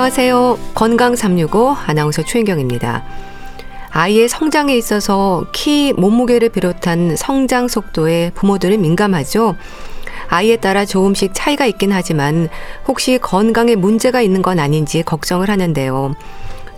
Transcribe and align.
안녕하세요. 0.00 0.58
건강 0.74 1.14
365 1.14 1.76
아나운서 1.86 2.22
최인경입니다. 2.22 3.04
아이의 3.90 4.30
성장에 4.30 4.74
있어서 4.74 5.44
키, 5.52 5.92
몸무게를 5.92 6.48
비롯한 6.48 7.16
성장 7.16 7.68
속도에 7.68 8.30
부모들은 8.34 8.80
민감하죠. 8.80 9.56
아이에 10.28 10.56
따라 10.56 10.86
조금씩 10.86 11.32
차이가 11.34 11.66
있긴 11.66 11.92
하지만 11.92 12.48
혹시 12.88 13.18
건강에 13.18 13.74
문제가 13.74 14.22
있는 14.22 14.40
건 14.40 14.58
아닌지 14.58 15.02
걱정을 15.02 15.50
하는데요. 15.50 16.14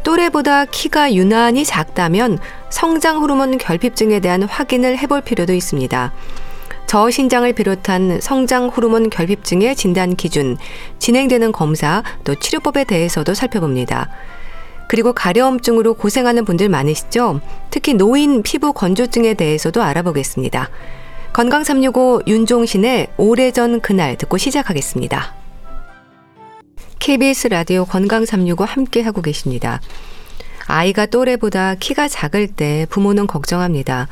또래보다 0.02 0.64
키가 0.64 1.14
유난히 1.14 1.64
작다면 1.64 2.40
성장 2.70 3.18
호르몬 3.18 3.56
결핍증에 3.56 4.18
대한 4.18 4.42
확인을 4.42 4.98
해볼 4.98 5.20
필요도 5.20 5.52
있습니다. 5.54 6.12
저신장을 6.86 7.52
비롯한 7.52 8.20
성장 8.20 8.68
호르몬 8.68 9.08
결핍증의 9.10 9.76
진단 9.76 10.14
기준, 10.14 10.56
진행되는 10.98 11.52
검사, 11.52 12.02
또 12.24 12.34
치료법에 12.34 12.84
대해서도 12.84 13.34
살펴봅니다. 13.34 14.10
그리고 14.88 15.14
가려움증으로 15.14 15.94
고생하는 15.94 16.44
분들 16.44 16.68
많으시죠? 16.68 17.40
특히 17.70 17.94
노인 17.94 18.42
피부 18.42 18.74
건조증에 18.74 19.34
대해서도 19.34 19.82
알아보겠습니다. 19.82 20.68
건강 21.32 21.64
365 21.64 22.24
윤종신의 22.26 23.08
오래전 23.16 23.80
그날 23.80 24.16
듣고 24.18 24.36
시작하겠습니다. 24.36 25.34
KBS 26.98 27.48
라디오 27.48 27.86
건강 27.86 28.26
365 28.26 28.64
함께 28.64 29.00
하고 29.00 29.22
계십니다. 29.22 29.80
아이가 30.66 31.06
또래보다 31.06 31.74
키가 31.74 32.08
작을 32.08 32.48
때 32.48 32.86
부모는 32.90 33.26
걱정합니다. 33.26 34.08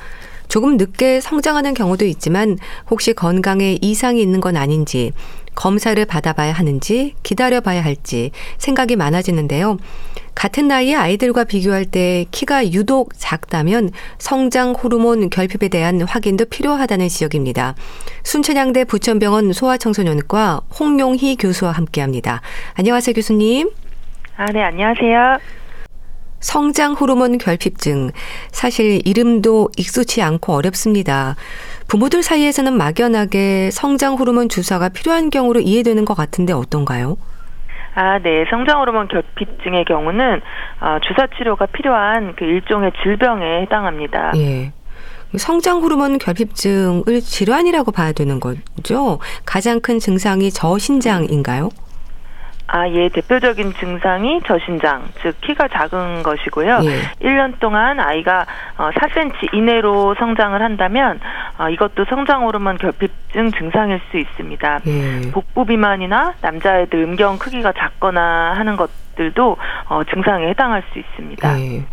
조금 0.50 0.76
늦게 0.76 1.20
성장하는 1.20 1.74
경우도 1.74 2.04
있지만 2.06 2.58
혹시 2.90 3.12
건강에 3.14 3.78
이상이 3.80 4.20
있는 4.20 4.40
건 4.40 4.56
아닌지 4.56 5.12
검사를 5.54 6.04
받아봐야 6.04 6.52
하는지 6.52 7.14
기다려봐야 7.22 7.82
할지 7.82 8.32
생각이 8.58 8.96
많아지는데요. 8.96 9.78
같은 10.34 10.66
나이의 10.68 10.96
아이들과 10.96 11.44
비교할 11.44 11.84
때 11.84 12.24
키가 12.32 12.72
유독 12.72 13.12
작다면 13.16 13.90
성장 14.18 14.72
호르몬 14.72 15.30
결핍에 15.30 15.68
대한 15.68 16.02
확인도 16.02 16.46
필요하다는 16.46 17.08
지적입니다. 17.08 17.76
순천향대 18.24 18.84
부천병원 18.84 19.52
소아청소년과 19.52 20.62
홍용희 20.78 21.36
교수와 21.36 21.72
함께합니다. 21.72 22.40
안녕하세요, 22.74 23.14
교수님. 23.14 23.70
아, 24.36 24.46
네, 24.46 24.62
안녕하세요. 24.62 25.59
성장 26.40 26.94
호르몬 26.94 27.38
결핍증. 27.38 28.10
사실 28.50 29.06
이름도 29.06 29.68
익숙치 29.76 30.22
않고 30.22 30.54
어렵습니다. 30.54 31.36
부모들 31.86 32.22
사이에서는 32.22 32.72
막연하게 32.76 33.70
성장 33.70 34.14
호르몬 34.14 34.48
주사가 34.48 34.88
필요한 34.88 35.30
경우로 35.30 35.60
이해되는 35.60 36.04
것 36.04 36.14
같은데 36.14 36.52
어떤가요? 36.52 37.16
아, 37.94 38.18
네. 38.18 38.44
성장 38.50 38.80
호르몬 38.80 39.08
결핍증의 39.08 39.84
경우는 39.84 40.40
어, 40.80 40.98
주사 41.06 41.26
치료가 41.36 41.66
필요한 41.66 42.34
그 42.36 42.44
일종의 42.44 42.92
질병에 43.02 43.62
해당합니다. 43.62 44.32
예. 44.36 44.72
성장 45.36 45.80
호르몬 45.82 46.18
결핍증을 46.18 47.20
질환이라고 47.20 47.92
봐야 47.92 48.12
되는 48.12 48.40
거죠? 48.40 49.20
가장 49.44 49.80
큰 49.80 49.98
증상이 49.98 50.50
저신장인가요? 50.50 51.68
아 52.72 52.88
예 52.88 53.08
대표적인 53.08 53.74
증상이 53.74 54.40
저신장, 54.46 55.08
즉 55.22 55.34
키가 55.40 55.68
작은 55.68 56.22
것이고요. 56.22 56.80
예. 56.84 57.00
1년 57.26 57.58
동안 57.58 57.98
아이가 57.98 58.46
4cm 58.76 59.44
어, 59.44 59.56
이내로 59.56 60.14
성장을 60.18 60.60
한다면 60.62 61.18
어, 61.58 61.68
이것도 61.68 62.04
성장 62.08 62.44
호르몬 62.44 62.78
결핍증 62.78 63.50
증상일 63.52 64.00
수 64.10 64.18
있습니다. 64.18 64.80
예. 64.86 65.30
복부 65.32 65.64
비만이나 65.64 66.34
남자애들 66.40 67.02
음경 67.02 67.38
크기가 67.38 67.72
작거나 67.72 68.54
하는 68.56 68.76
것들도 68.76 69.56
어, 69.88 70.02
증상에 70.04 70.48
해당할 70.50 70.84
수 70.92 70.98
있습니다. 71.00 71.60
예. 71.60 71.84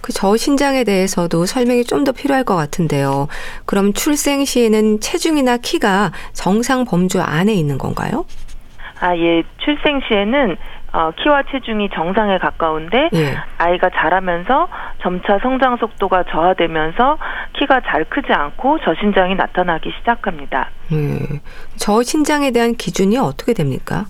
그 0.00 0.12
저신장에 0.12 0.84
대해서도 0.84 1.44
설명이 1.46 1.84
좀 1.84 2.00
더 2.04 2.12
필요할 2.12 2.44
것 2.44 2.56
같은데요. 2.56 3.28
그럼 3.66 3.92
출생 3.92 4.44
시에는 4.44 5.00
체중이나 5.00 5.58
키가 5.58 6.12
정상 6.32 6.84
범주 6.86 7.20
안에 7.20 7.52
있는 7.52 7.76
건가요? 7.76 8.24
아, 9.00 9.16
예. 9.16 9.42
출생 9.58 10.00
시에는 10.06 10.56
어, 10.92 11.12
키와 11.16 11.44
체중이 11.50 11.90
정상에 11.94 12.38
가까운데 12.38 13.08
예. 13.14 13.36
아이가 13.58 13.90
자라면서 13.90 14.68
점차 15.02 15.38
성장 15.38 15.76
속도가 15.76 16.24
저하되면서 16.24 17.18
키가 17.58 17.80
잘 17.86 18.04
크지 18.04 18.32
않고 18.32 18.80
저신장이 18.80 19.36
나타나기 19.36 19.92
시작합니다. 19.98 20.70
예. 20.92 21.40
저신장에 21.76 22.50
대한 22.50 22.74
기준이 22.74 23.16
어떻게 23.18 23.54
됩니까? 23.54 24.06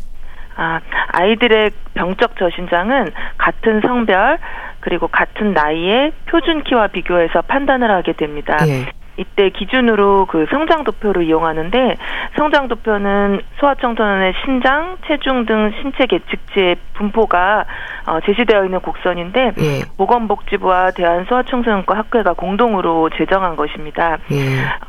아, 0.56 0.80
아이들의 1.12 1.70
병적 1.94 2.36
저신장은 2.36 3.12
같은 3.38 3.80
성별 3.82 4.38
그리고 4.80 5.08
같은 5.08 5.52
나이의 5.52 6.12
표준 6.26 6.62
키와 6.64 6.88
비교해서 6.88 7.42
판단을 7.42 7.90
하게 7.90 8.14
됩니다. 8.14 8.56
예. 8.66 8.86
이때 9.20 9.50
기준으로 9.50 10.24
그 10.26 10.46
성장 10.50 10.82
도표를 10.82 11.24
이용하는데 11.24 11.96
성장 12.38 12.68
도표는 12.68 13.42
소아청소년의 13.58 14.32
신장, 14.44 14.96
체중 15.06 15.44
등 15.44 15.70
신체 15.80 16.06
계측지의 16.06 16.76
분포가 16.94 17.66
어, 18.06 18.20
제시되어 18.24 18.64
있는 18.64 18.80
곡선인데 18.80 19.52
예. 19.58 19.80
보건복지부와 19.98 20.92
대한소아청소년과 20.92 21.98
학회가 21.98 22.32
공동으로 22.32 23.10
제정한 23.10 23.56
것입니다. 23.56 24.16
예. 24.32 24.36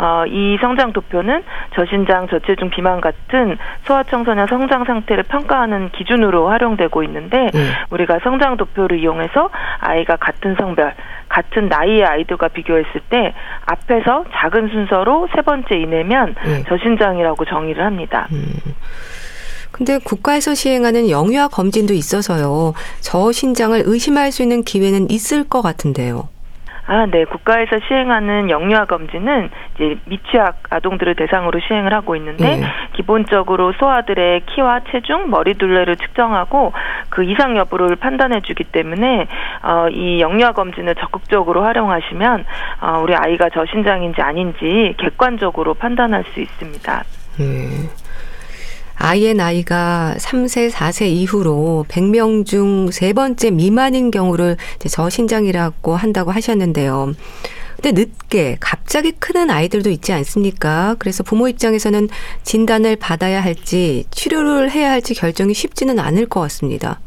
어, 0.02 0.26
이 0.28 0.58
성장 0.62 0.94
도표는 0.94 1.44
저신장, 1.76 2.28
저체중 2.30 2.70
비만 2.70 3.02
같은 3.02 3.58
소아청소년 3.84 4.48
성장 4.48 4.86
상태를 4.86 5.24
평가하는 5.24 5.90
기준으로 5.92 6.50
활용되고 6.50 7.04
있는데 7.04 7.50
예. 7.54 7.60
우리가 7.90 8.20
성장 8.24 8.56
도표를 8.56 9.00
이용해서 9.00 9.50
아이가 9.80 10.16
같은 10.16 10.56
성별, 10.56 10.94
같은 11.32 11.70
나이의 11.70 12.04
아이들과 12.04 12.50
비교했을 12.50 13.02
때 13.10 13.34
앞에서 13.66 14.26
작은 14.34 14.68
순서로 14.70 15.30
세 15.34 15.42
번째 15.42 15.76
이내면 15.76 16.36
네. 16.46 16.64
저신장이라고 16.68 17.46
정의를 17.46 17.84
합니다. 17.84 18.28
음. 18.32 18.54
근데 19.72 19.98
국가에서 19.98 20.54
시행하는 20.54 21.10
영유아 21.10 21.48
검진도 21.48 21.94
있어서요. 21.94 22.74
저신장을 23.00 23.82
의심할 23.86 24.32
수 24.32 24.44
있는 24.44 24.64
기회는 24.64 25.10
있을 25.10 25.46
것 25.46 25.62
같은데요. 25.62 26.28
아, 26.92 27.06
네. 27.06 27.24
국가에서 27.24 27.80
시행하는 27.88 28.50
영유아 28.50 28.84
검진은 28.84 29.50
이제 29.76 29.98
미취학 30.04 30.62
아동들을 30.70 31.16
대상으로 31.16 31.62
시행을 31.66 31.94
하고 31.94 32.18
있는데 32.18 32.58
네. 32.58 32.68
기본적으로 32.98 33.72
소아들의 33.80 34.42
키와 34.48 34.82
체중, 34.92 35.30
머리 35.30 35.54
둘레를 35.54 35.96
측정하고 35.96 36.74
그 37.08 37.24
이상 37.24 37.56
여부를 37.56 37.96
판단해 37.96 38.42
주기 38.42 38.66
때문에 38.66 39.28
어, 39.64 39.88
이 39.88 40.20
영유아 40.20 40.52
검진을 40.52 40.96
적극적으로 40.96 41.64
활용하시면 41.64 42.46
어, 42.82 43.00
우리 43.02 43.16
아이가 43.16 43.48
저신장인지 43.48 44.22
아닌지 44.22 44.94
객관적으로 44.98 45.76
판단할 45.76 46.26
수 46.34 46.42
있습니다. 46.42 47.04
네. 47.40 48.01
아이의 49.04 49.34
나이가 49.34 50.14
3세, 50.20 50.70
4세 50.70 51.08
이후로 51.08 51.86
100명 51.90 52.46
중 52.46 52.92
세 52.92 53.14
번째 53.14 53.50
미만인 53.50 54.12
경우를 54.12 54.58
저신장이라고 54.88 55.96
한다고 55.96 56.30
하셨는데요. 56.32 57.14
근데 57.82 58.00
늦게 58.00 58.58
갑자기 58.60 59.12
크는 59.14 59.50
아이들도 59.50 59.90
있지 59.90 60.14
않습니까? 60.14 60.96
그래서 61.00 61.24
부모 61.24 61.48
입장에서는 61.48 62.10
진단을 62.44 62.96
받아야 62.98 63.42
할지 63.42 64.06
치료를 64.12 64.70
해야 64.70 64.92
할지 64.92 65.16
결정이 65.16 65.56
쉽지는 65.56 65.98
않을 65.98 66.28
것 66.28 66.40
같습니다. 66.42 67.00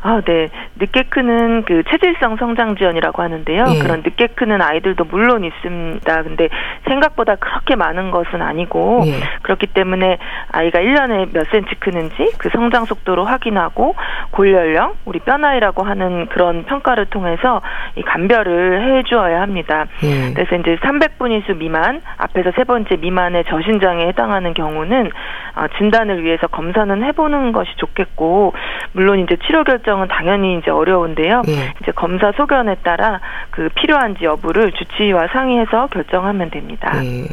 아, 0.00 0.20
네. 0.24 0.48
늦게 0.76 1.04
크는 1.04 1.64
그 1.64 1.82
체질성 1.90 2.36
성장 2.36 2.76
지연이라고 2.76 3.20
하는데요. 3.20 3.64
예. 3.74 3.78
그런 3.80 4.02
늦게 4.02 4.28
크는 4.28 4.62
아이들도 4.62 5.04
물론 5.04 5.44
있습니다. 5.44 6.22
근데 6.22 6.48
생각보다 6.86 7.34
그렇게 7.34 7.74
많은 7.74 8.12
것은 8.12 8.40
아니고 8.40 9.02
예. 9.06 9.14
그렇기 9.42 9.66
때문에 9.66 10.18
아이가 10.52 10.78
1년에 10.78 11.32
몇 11.32 11.48
센치 11.50 11.74
크는지 11.80 12.32
그 12.38 12.48
성장 12.50 12.84
속도로 12.84 13.24
확인하고 13.24 13.96
골연령, 14.30 14.94
우리 15.04 15.18
뼈나이라고 15.18 15.82
하는 15.82 16.26
그런 16.26 16.64
평가를 16.64 17.06
통해서 17.06 17.60
이 17.96 18.02
감별을 18.02 18.98
해 18.98 19.02
주어야 19.02 19.40
합니다. 19.40 19.86
예. 20.04 20.32
그래서 20.32 20.54
이제 20.56 20.76
300분위수 20.76 21.56
미만, 21.56 22.02
앞에서 22.18 22.52
세 22.54 22.62
번째 22.62 22.96
미만의 22.96 23.44
저신장에 23.46 24.06
해당하는 24.06 24.54
경우는 24.54 25.10
어, 25.56 25.66
진단을 25.76 26.22
위해서 26.22 26.46
검사는 26.46 27.02
해 27.02 27.10
보는 27.10 27.50
것이 27.50 27.70
좋겠고 27.78 28.52
물론 28.92 29.18
이제 29.18 29.36
치료 29.44 29.64
결정 29.64 29.87
결정은 29.88 30.06
당연히 30.08 30.58
이제 30.58 30.70
어려운데요. 30.70 31.42
예. 31.48 31.72
이제 31.80 31.92
검사 31.92 32.30
소견에 32.32 32.74
따라 32.82 33.20
그 33.50 33.70
필요한지 33.74 34.24
여부를 34.24 34.72
주치의와 34.72 35.28
상의해서 35.32 35.86
결정하면 35.86 36.50
됩니다. 36.50 36.92
예. 37.02 37.26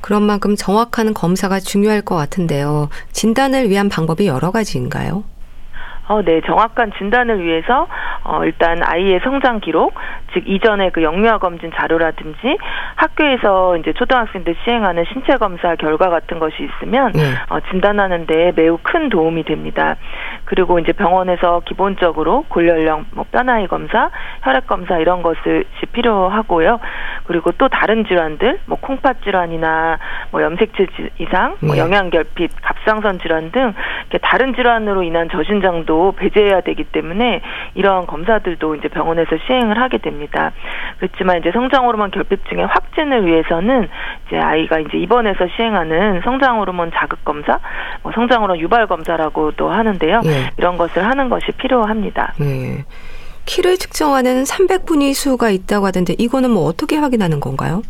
그런 0.00 0.24
만큼 0.24 0.56
정확한 0.56 1.14
검사가 1.14 1.60
중요할 1.60 2.02
것 2.02 2.16
같은데요. 2.16 2.88
진단을 3.12 3.70
위한 3.70 3.88
방법이 3.88 4.26
여러 4.26 4.50
가지인가요? 4.50 5.22
어, 6.08 6.22
네, 6.22 6.40
정확한 6.46 6.92
진단을 6.98 7.42
위해서 7.42 7.86
어, 8.24 8.44
일단 8.44 8.82
아이의 8.82 9.20
성장 9.22 9.60
기록, 9.60 9.94
즉 10.36 10.46
이전에 10.46 10.90
그 10.90 11.02
영유아 11.02 11.38
검진 11.38 11.72
자료라든지 11.74 12.58
학교에서 12.96 13.78
이제 13.78 13.94
초등학생들 13.94 14.54
시행하는 14.64 15.04
신체 15.10 15.38
검사 15.38 15.74
결과 15.76 16.10
같은 16.10 16.38
것이 16.38 16.56
있으면 16.62 17.12
네. 17.12 17.22
어, 17.48 17.60
진단하는 17.70 18.26
데 18.26 18.52
매우 18.54 18.78
큰 18.82 19.08
도움이 19.08 19.44
됩니다. 19.44 19.96
그리고 20.44 20.78
이제 20.78 20.92
병원에서 20.92 21.62
기본적으로 21.64 22.44
골연령, 22.48 23.06
뭐 23.12 23.24
뼈나이 23.32 23.66
검사, 23.66 24.10
혈액 24.42 24.66
검사 24.66 24.98
이런 24.98 25.22
것이 25.22 25.40
필요하고요. 25.92 26.80
그리고 27.24 27.50
또 27.52 27.68
다른 27.68 28.04
질환들, 28.04 28.60
뭐 28.66 28.76
콩팥 28.78 29.22
질환이나 29.22 29.98
뭐 30.32 30.42
염색체 30.42 30.86
이상, 31.18 31.56
뭐 31.60 31.76
네. 31.76 31.80
영양결핍, 31.80 32.50
갑상선 32.60 33.20
질환 33.20 33.50
등 33.52 33.72
다른 34.20 34.54
질환으로 34.54 35.02
인한 35.02 35.30
저신장도 35.30 36.12
배제해야 36.16 36.60
되기 36.60 36.84
때문에 36.84 37.40
이러한 37.74 38.06
검사들도 38.06 38.74
이제 38.76 38.88
병원에서 38.88 39.36
시행을 39.46 39.80
하게 39.80 39.98
됩니다. 39.98 40.25
그렇지만 40.98 41.38
이제 41.38 41.50
성장 41.52 41.86
호르몬 41.86 42.10
결핍증의 42.10 42.66
확진을 42.66 43.26
위해서는 43.26 43.88
이제 44.26 44.38
아이가 44.38 44.78
이제 44.78 44.98
입원해서 44.98 45.46
시행하는 45.56 46.20
성장 46.24 46.58
호르몬 46.58 46.90
자극 46.94 47.24
검사, 47.24 47.58
뭐 48.02 48.12
성장 48.14 48.42
호르몬 48.42 48.60
유발 48.60 48.86
검사라고도 48.86 49.68
하는데요. 49.68 50.20
네. 50.22 50.50
이런 50.58 50.76
것을 50.76 51.04
하는 51.04 51.28
것이 51.28 51.52
필요합니다. 51.52 52.34
네. 52.38 52.84
키를 53.44 53.76
측정하는 53.78 54.42
300분위 54.42 55.14
수가 55.14 55.50
있다고 55.50 55.86
하던데 55.86 56.14
이거는 56.18 56.50
뭐 56.50 56.64
어떻게 56.64 56.96
확인하는 56.96 57.40
건가요? 57.40 57.82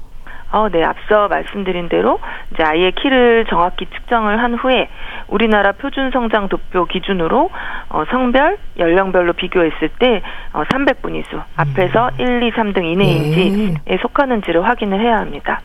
어, 0.52 0.68
네, 0.70 0.84
앞서 0.84 1.28
말씀드린 1.28 1.88
대로 1.88 2.20
이제 2.52 2.62
아이의 2.62 2.92
키를 2.92 3.46
정확히 3.48 3.86
측정을 3.86 4.42
한 4.42 4.54
후에 4.54 4.88
우리나라 5.28 5.72
표준 5.72 6.10
성장 6.12 6.48
도표 6.48 6.86
기준으로 6.86 7.50
어, 7.90 8.04
성별, 8.10 8.56
연령별로 8.78 9.32
비교했을 9.34 9.88
때 9.98 10.22
어, 10.52 10.62
300분위 10.64 11.24
수 11.28 11.40
앞에서 11.56 12.10
음. 12.18 12.20
1, 12.20 12.42
2, 12.44 12.50
3등 12.52 12.84
이내인지에 12.84 13.74
네. 13.84 13.98
속하는지를 14.00 14.66
확인을 14.66 15.00
해야 15.00 15.18
합니다. 15.18 15.60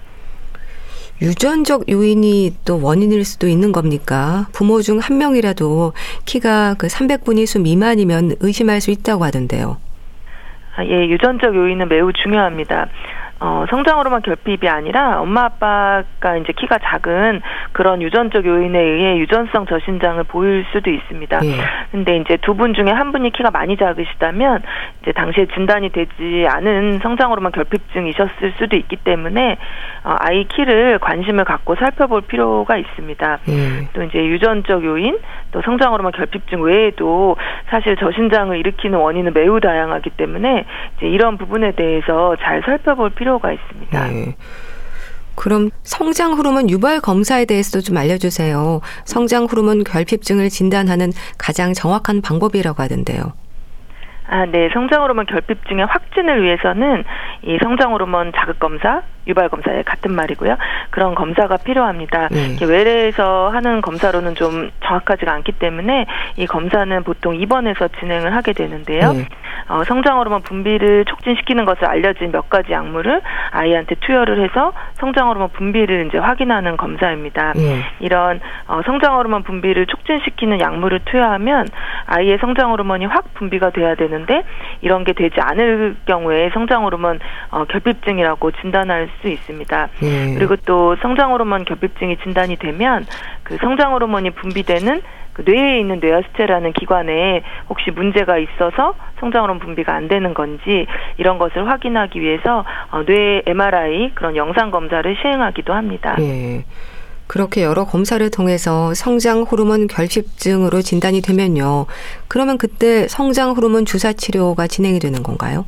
유전적 1.22 1.88
요인이 1.88 2.56
또 2.66 2.82
원인일 2.82 3.24
수도 3.26 3.48
있는 3.48 3.72
겁니까? 3.72 4.48
부모 4.54 4.82
중 4.82 4.98
한 5.00 5.20
명이라도 5.20 5.94
키가 6.26 6.74
그 6.80 6.88
300분위 6.88 7.46
수 7.46 7.60
미만이면 7.60 8.38
의심할 8.40 8.82
수 8.82 8.90
있다고 8.90 9.24
하던데요. 9.26 9.78
아, 10.76 10.84
예, 10.86 11.08
유전적 11.08 11.56
요인은 11.56 11.90
매우 11.90 12.12
중요합니다. 12.12 12.88
어, 13.44 13.66
성장호르몬 13.72 14.22
결핍이 14.22 14.70
아니라 14.70 15.20
엄마 15.20 15.46
아빠가 15.46 16.38
이제 16.38 16.54
키가 16.56 16.78
작은 16.78 17.42
그런 17.72 18.00
유전적 18.04 18.46
요인에 18.46 18.80
의해 18.80 19.18
유전성 19.18 19.66
저신장을 19.66 20.24
보일 20.26 20.64
수도 20.72 20.92
있습니다. 20.92 21.40
예. 21.44 21.52
근데 21.92 22.18
이제 22.18 22.38
두 22.38 22.54
분 22.54 22.76
중에 22.76 22.92
한 22.92 23.12
분이 23.12 23.32
키가 23.32 23.50
많이 23.50 23.76
작으시다면 23.78 24.62
이제 25.02 25.12
당시에 25.14 25.48
진단이 25.56 25.90
되지 25.90 26.46
않은 26.48 27.00
성장호르몬 27.02 27.52
결핍증이셨을 27.52 28.54
수도 28.60 28.76
있기 28.76 28.98
때문에 28.98 29.58
어, 30.04 30.16
아이 30.20 30.44
키를 30.44 31.00
관심을 31.00 31.44
갖고 31.44 31.74
살펴볼 31.76 32.22
필요가 32.22 32.78
있습니다. 32.78 33.40
예. 33.50 33.88
또 33.94 34.04
이제 34.04 34.20
유전적 34.20 34.86
요인, 34.86 35.18
또 35.52 35.62
성장호르몬 35.62 36.12
결핍증 36.12 36.62
외에도 36.62 37.36
사실 37.70 37.96
저신장을 37.96 38.58
일으키는 38.58 38.98
원인은 38.98 39.34
매우 39.34 39.60
다양하기 39.60 40.12
때문에 40.12 40.66
이제 40.98 41.08
이런 41.08 41.38
부분에 41.38 41.72
대해서 41.72 42.36
잘 42.42 42.62
살펴볼 42.64 43.10
필요 43.12 43.32
필요가 43.32 43.52
있습니다. 43.52 44.08
네. 44.08 44.36
그럼 45.36 45.70
성장 45.84 46.34
호르몬 46.34 46.70
유발 46.70 47.00
검사에 47.00 47.46
대해서도 47.46 47.82
좀 47.84 47.98
알려주세요. 47.98 48.82
성장 49.06 49.46
호르몬 49.46 49.84
결핍증을 49.84 50.50
진단하는 50.50 51.12
가장 51.38 51.74
정확한 51.74 52.22
방법이라고 52.22 52.84
하던데요. 52.84 53.34
아, 54.28 54.46
네. 54.46 54.70
성장 54.74 55.02
호르몬 55.04 55.26
결핍증의 55.26 55.86
확진을 55.86 56.44
위해서는 56.44 57.04
이 57.44 57.58
성장 57.62 57.94
호르몬 57.94 58.32
자극 58.36 58.60
검사, 58.60 59.02
유발 59.28 59.50
검사에 59.50 59.84
같은 59.84 60.14
말이고요. 60.14 60.58
그런 60.90 61.16
검사가 61.16 61.58
필요합니다. 61.58 62.30
네. 62.30 62.58
외래에서 62.66 63.50
하는 63.50 63.82
검사로는 63.82 64.36
좀 64.36 64.72
정확하지가 64.84 65.32
않기 65.32 65.54
때문에 65.54 66.06
이 66.38 66.46
검사는 66.46 67.04
보통 67.04 67.36
입원해서 67.36 67.88
진행을 68.00 68.36
하게 68.36 68.54
되는데요. 68.54 69.14
네. 69.14 69.28
어, 69.68 69.84
성장 69.86 70.18
호르몬 70.18 70.42
분비를 70.42 71.06
촉진시키는 71.06 71.66
것을 71.66 71.86
알려진 71.86 72.32
몇 72.32 72.50
가지 72.50 72.72
약물을 72.72 73.22
아이한테 73.52 73.96
투여를 73.96 74.44
해서 74.44 74.74
성장 74.96 75.30
호르몬 75.30 75.50
분비를 75.50 76.08
이제 76.08 76.18
확인하는 76.18 76.78
검사입니다. 76.78 77.54
네. 77.56 77.82
이런 78.00 78.40
어, 78.68 78.82
성장 78.86 79.18
호르몬 79.18 79.44
분비를 79.44 79.86
촉진시키는 79.86 80.60
약물을 80.60 81.02
투여하면 81.06 81.68
아이의 82.08 82.40
성장 82.40 82.72
호르몬이 82.72 83.06
확 83.06 83.34
분비가 83.36 83.70
돼야 83.70 83.96
되는데 83.96 84.44
이런 84.82 85.04
게 85.04 85.14
되지 85.14 85.36
않을 85.40 85.96
경우에 86.06 86.50
성장 86.54 86.84
호르몬 86.84 87.20
어, 87.52 87.66
결핍증이라고 87.66 88.52
진단할 88.52 89.10
수 89.22 89.28
있습니다. 89.28 89.90
예. 90.04 90.34
그리고 90.36 90.56
또 90.66 90.96
성장 91.02 91.32
호르몬 91.32 91.66
결핍증이 91.66 92.18
진단이 92.18 92.58
되면 92.58 93.06
그 93.44 93.58
성장 93.62 93.94
호르몬이 93.94 94.32
분비되는 94.32 95.02
그 95.34 95.44
뇌에 95.46 95.80
있는 95.80 96.00
뇌하수체라는 96.00 96.74
기관에 96.74 97.44
혹시 97.70 97.92
문제가 97.92 98.38
있어서 98.38 98.96
성장 99.20 99.44
호르몬 99.44 99.60
분비가 99.60 99.94
안 99.94 100.08
되는 100.08 100.34
건지 100.34 100.86
이런 101.18 101.38
것을 101.38 101.70
확인하기 101.70 102.20
위해서 102.20 102.66
어, 102.92 103.04
뇌 103.06 103.42
MRI 103.46 104.12
그런 104.16 104.36
영상 104.36 104.72
검사를 104.72 105.16
시행하기도 105.22 105.74
합니다. 105.74 106.16
예. 106.20 106.66
그렇게 107.28 107.64
여러 107.64 107.86
검사를 107.86 108.30
통해서 108.30 108.94
성장 108.94 109.44
호르몬 109.44 109.88
결핍증으로 109.88 110.82
진단이 110.82 111.22
되면요. 111.22 111.86
그러면 112.28 112.58
그때 112.58 113.08
성장 113.08 113.52
호르몬 113.52 113.86
주사 113.86 114.12
치료가 114.12 114.68
진행이 114.68 115.00
되는 115.00 115.24
건가요? 115.24 115.66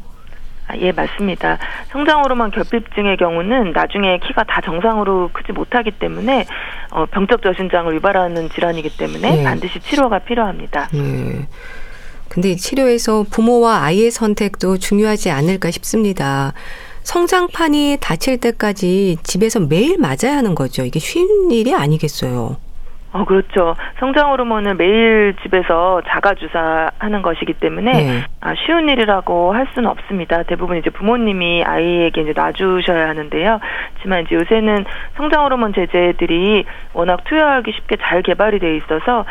아, 0.73 0.77
예, 0.79 0.91
맞습니다. 0.91 1.59
성장 1.91 2.23
호르몬 2.23 2.51
결핍증의 2.51 3.17
경우는 3.17 3.71
나중에 3.71 4.19
키가 4.19 4.43
다 4.43 4.61
정상으로 4.61 5.29
크지 5.31 5.51
못하기 5.51 5.91
때문에 5.91 6.45
어, 6.91 7.05
병적 7.05 7.41
저신장을 7.43 7.93
유발하는 7.95 8.49
질환이기 8.49 8.97
때문에 8.97 9.35
네. 9.37 9.43
반드시 9.43 9.79
치료가 9.79 10.19
필요합니다. 10.19 10.89
네. 10.91 11.47
근데 12.29 12.55
치료에서 12.55 13.25
부모와 13.29 13.83
아이의 13.83 14.09
선택도 14.09 14.77
중요하지 14.79 15.29
않을까 15.29 15.69
싶습니다. 15.69 16.53
성장판이 17.03 17.97
다칠 17.99 18.39
때까지 18.39 19.17
집에서 19.23 19.59
매일 19.59 19.97
맞아야 19.99 20.37
하는 20.37 20.55
거죠. 20.55 20.83
이게 20.83 20.99
쉬운 20.99 21.51
일이 21.51 21.75
아니겠어요. 21.75 22.57
어, 23.13 23.25
그렇죠. 23.25 23.75
성장 23.99 24.31
호르몬을 24.31 24.73
매일 24.73 25.35
집에서 25.43 26.01
자가 26.07 26.33
주사하는 26.33 27.21
것이기 27.21 27.53
때문에 27.53 27.91
네. 27.91 28.23
아, 28.41 28.53
쉬운 28.55 28.89
일이라고 28.89 29.53
할 29.53 29.67
수는 29.73 29.87
없습니다. 29.89 30.41
대부분 30.43 30.77
이제 30.77 30.89
부모님이 30.89 31.63
아이에게 31.63 32.21
이제 32.21 32.33
놔주셔야 32.35 33.07
하는데요. 33.09 33.59
하지만 33.93 34.23
이제 34.23 34.35
요새는 34.35 34.85
성장 35.15 35.45
호르몬 35.45 35.73
제제들이 35.73 36.65
워낙 36.93 37.23
투여하기 37.25 37.71
쉽게 37.71 37.97
잘 38.01 38.23
개발이 38.23 38.57
돼 38.59 38.77
있어서 38.77 39.25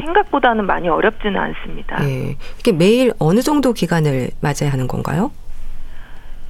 생각보다는 0.00 0.64
많이 0.66 0.88
어렵지는 0.88 1.38
않습니다. 1.38 2.02
네. 2.02 2.36
이게 2.58 2.72
매일 2.72 3.12
어느 3.18 3.40
정도 3.40 3.74
기간을 3.74 4.30
맞아야 4.40 4.72
하는 4.72 4.88
건가요? 4.88 5.30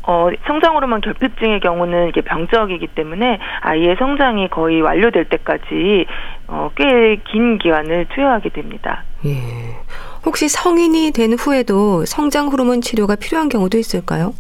어, 0.07 0.29
성장 0.47 0.77
호르몬 0.77 1.01
결핍증의 1.01 1.61
경우는 1.61 2.09
이게 2.09 2.21
병적이기 2.21 2.87
때문에 2.89 3.39
아이의 3.63 3.97
성장이 3.99 4.49
거의 4.49 4.81
완료될 4.81 5.25
때까지 5.29 6.07
어, 6.49 6.71
꽤 6.77 7.17
긴 7.29 7.59
기간을 7.59 8.07
투여하게 8.15 8.51
됩니다. 8.51 9.03
예. 9.25 9.33
혹시 10.25 10.49
성인이 10.49 11.11
된 11.13 11.33
후에도 11.35 12.05
성장 12.05 12.49
호르몬 12.49 12.81
치료가 12.81 13.17
필요한 13.17 13.49
경우도 13.49 13.79
있을까요? 13.79 14.33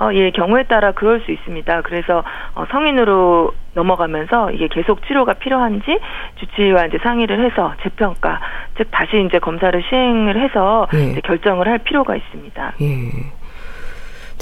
어, 0.00 0.10
예, 0.14 0.30
경우에 0.30 0.62
따라 0.64 0.92
그럴 0.92 1.20
수 1.22 1.32
있습니다. 1.32 1.82
그래서 1.82 2.22
어, 2.54 2.64
성인으로 2.70 3.52
넘어가면서 3.74 4.52
이게 4.52 4.68
계속 4.68 5.04
치료가 5.06 5.34
필요한지 5.34 5.98
주치의와 6.38 6.86
이제 6.86 6.98
상의를 7.02 7.44
해서 7.44 7.74
재평가, 7.82 8.40
즉 8.76 8.88
다시 8.92 9.24
이제 9.26 9.40
검사를 9.40 9.80
시행을 9.88 10.40
해서 10.40 10.86
예. 10.94 10.98
이제 11.10 11.20
결정을 11.22 11.66
할 11.66 11.78
필요가 11.78 12.14
있습니다. 12.14 12.72
예. 12.80 13.10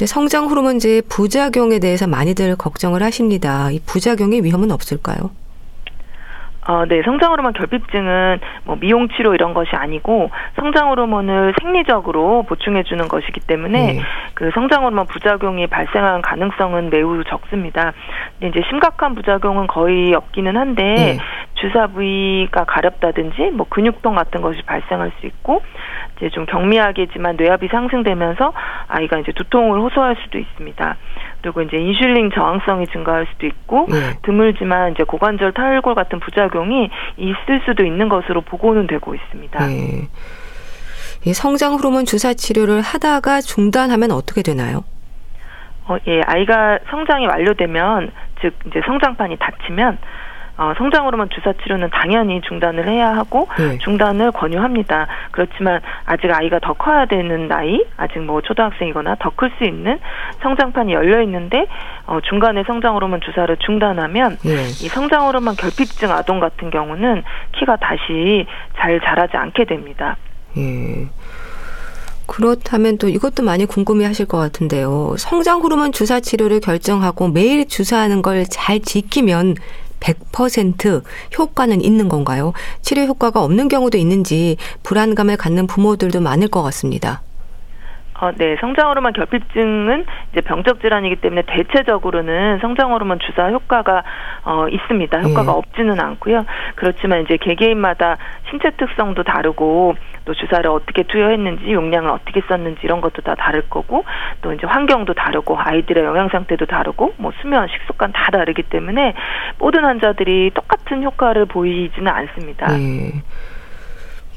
성장 0.05 0.49
호르몬제의 0.49 1.03
부작용에 1.09 1.79
대해서 1.79 2.07
많이들 2.07 2.57
걱정을 2.57 3.03
하십니다. 3.03 3.71
이 3.71 3.81
부작용의 3.87 4.45
위험은 4.45 4.71
없을까요? 4.71 5.31
어, 6.69 6.85
네, 6.85 7.00
성장 7.05 7.31
호르몬 7.31 7.53
결핍증은 7.53 8.41
뭐 8.65 8.76
미용 8.76 9.09
치료 9.09 9.35
이런 9.35 9.55
것이 9.55 9.71
아니고 9.76 10.31
성장 10.57 10.91
호르몬을 10.91 11.55
생리적으로 11.62 12.43
보충해 12.43 12.83
주는 12.83 13.07
것이기 13.07 13.41
때문에 13.41 13.93
네. 13.93 14.00
그 14.35 14.50
성장 14.53 14.85
호르몬 14.85 15.07
부작용이 15.07 15.69
발생할 15.69 16.23
가능성은 16.23 16.91
매우 16.91 17.23
적습니다. 17.23 17.93
근데 18.41 18.49
이제 18.49 18.69
심각한 18.69 19.15
부작용은 19.15 19.69
거의 19.69 20.12
없기는 20.15 20.57
한데 20.57 20.83
네. 20.83 21.19
주사 21.56 21.86
부위가 21.88 22.64
가렵다든지 22.64 23.50
뭐 23.52 23.66
근육통 23.68 24.14
같은 24.14 24.40
것이 24.42 24.62
발생할 24.62 25.12
수 25.20 25.26
있고 25.26 25.62
이제 26.16 26.30
좀 26.30 26.46
경미하게지만 26.46 27.36
뇌압이 27.36 27.68
상승되면서 27.68 28.52
아이가 28.88 29.18
이제 29.18 29.32
두통을 29.32 29.80
호소할 29.80 30.16
수도 30.22 30.38
있습니다. 30.38 30.96
그리고 31.40 31.62
이제 31.62 31.76
인슐린 31.76 32.30
저항성이 32.34 32.86
증가할 32.88 33.26
수도 33.32 33.46
있고 33.46 33.86
네. 33.88 34.18
드물지만 34.22 34.92
이제 34.92 35.04
고관절 35.04 35.52
탈골 35.52 35.94
같은 35.94 36.20
부작용이 36.20 36.90
있을 37.16 37.60
수도 37.64 37.84
있는 37.84 38.08
것으로 38.08 38.40
보고는 38.42 38.86
되고 38.86 39.14
있습니다. 39.14 39.66
네. 39.66 40.08
이 41.25 41.32
성장 41.32 41.75
호르몬 41.75 42.04
주사 42.04 42.34
치료를 42.34 42.82
하다가 42.82 43.40
중단하면 43.40 44.12
어떻게 44.12 44.42
되나요? 44.42 44.84
어, 45.88 45.96
예, 46.08 46.20
아이가 46.26 46.78
성장이 46.90 47.26
완료되면 47.26 48.10
즉 48.40 48.54
이제 48.66 48.80
성장판이 48.84 49.36
닫히면 49.38 49.98
어, 50.58 50.72
성장 50.78 51.04
호르몬 51.06 51.28
주사 51.30 51.52
치료는 51.52 51.90
당연히 51.90 52.40
중단을 52.40 52.88
해야 52.88 53.14
하고 53.14 53.46
네. 53.58 53.76
중단을 53.78 54.32
권유합니다. 54.32 55.06
그렇지만 55.30 55.80
아직 56.06 56.30
아이가 56.32 56.58
더 56.60 56.72
커야 56.72 57.04
되는 57.06 57.46
나이, 57.48 57.84
아직 57.98 58.20
뭐 58.20 58.40
초등학생이거나 58.40 59.16
더 59.20 59.30
클 59.36 59.50
수 59.58 59.64
있는 59.64 59.98
성장판이 60.42 60.92
열려 60.94 61.20
있는데 61.22 61.66
어, 62.06 62.20
중간에 62.22 62.62
성장 62.66 62.94
호르몬 62.94 63.20
주사를 63.20 63.54
중단하면 63.58 64.38
네. 64.44 64.54
이 64.68 64.88
성장 64.88 65.26
호르몬 65.26 65.54
결핍증 65.56 66.10
아동 66.10 66.40
같은 66.40 66.70
경우는 66.70 67.22
키가 67.58 67.76
다시 67.76 68.46
잘 68.78 68.98
자라지 69.00 69.36
않게 69.36 69.64
됩니다. 69.66 70.16
예. 70.56 71.06
그렇다면 72.26 72.98
또 72.98 73.08
이것도 73.08 73.42
많이 73.44 73.66
궁금해 73.66 74.04
하실 74.04 74.26
것 74.26 74.38
같은데요. 74.38 75.14
성장 75.18 75.60
호르몬 75.60 75.92
주사 75.92 76.18
치료를 76.20 76.60
결정하고 76.60 77.28
매일 77.28 77.68
주사하는 77.68 78.22
걸 78.22 78.44
잘 78.50 78.80
지키면 78.80 79.54
100% 80.06 81.02
효과는 81.38 81.82
있는 81.82 82.08
건가요? 82.08 82.52
치료 82.82 83.02
효과가 83.02 83.42
없는 83.42 83.68
경우도 83.68 83.98
있는지 83.98 84.56
불안감을 84.82 85.36
갖는 85.36 85.66
부모들도 85.66 86.20
많을 86.20 86.48
것 86.48 86.62
같습니다. 86.62 87.22
어, 88.20 88.30
네. 88.32 88.56
성장 88.61 88.88
호르몬 88.88 89.12
결핍증은 89.12 90.06
이제 90.32 90.40
병적 90.40 90.80
질환이기 90.80 91.16
때문에 91.16 91.42
대체적으로는 91.46 92.58
성장 92.61 92.92
호르몬 92.92 93.18
주사 93.18 93.49
효과가 93.50 94.02
어, 94.44 94.66
있습니다. 94.68 95.20
효과가 95.20 95.52
예. 95.52 95.56
없지는 95.56 96.00
않고요. 96.00 96.46
그렇지만 96.76 97.23
이제 97.23 97.37
개개인마다 97.37 98.16
신체 98.50 98.70
특성도 98.70 99.23
다르고 99.23 99.96
또 100.25 100.35
주사를 100.35 100.68
어떻게 100.70 101.02
투여했는지 101.02 101.73
용량을 101.73 102.11
어떻게 102.11 102.40
썼는지 102.49 102.80
이런 102.85 103.00
것도 103.00 103.23
다 103.23 103.35
다를 103.35 103.62
거고 103.68 104.04
또 104.40 104.52
이제 104.52 104.66
환경도 104.66 105.14
다르고 105.14 105.58
아이들의 105.58 106.04
영양 106.04 106.28
상태도 106.28 106.66
다르고 106.66 107.14
뭐 107.18 107.32
수면 107.40 107.68
식습관 107.68 108.12
다 108.12 108.30
다르기 108.30 108.62
때문에 108.62 109.14
모든 109.58 109.85
환자들이 109.85 110.52
똑같은 110.54 111.02
효과를 111.02 111.46
보이지는 111.46 112.08
않습니다. 112.08 112.73
예. 112.80 113.12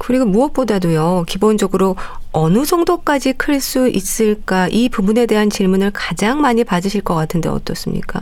그리고 0.00 0.24
무엇보다도요, 0.24 1.24
기본적으로 1.28 1.94
어느 2.32 2.64
정도까지 2.64 3.34
클 3.34 3.60
수 3.60 3.88
있을까 3.88 4.68
이 4.70 4.88
부분에 4.88 5.26
대한 5.26 5.50
질문을 5.50 5.90
가장 5.92 6.40
많이 6.40 6.64
받으실 6.64 7.02
것 7.04 7.14
같은데 7.14 7.50
어떻습니까? 7.50 8.20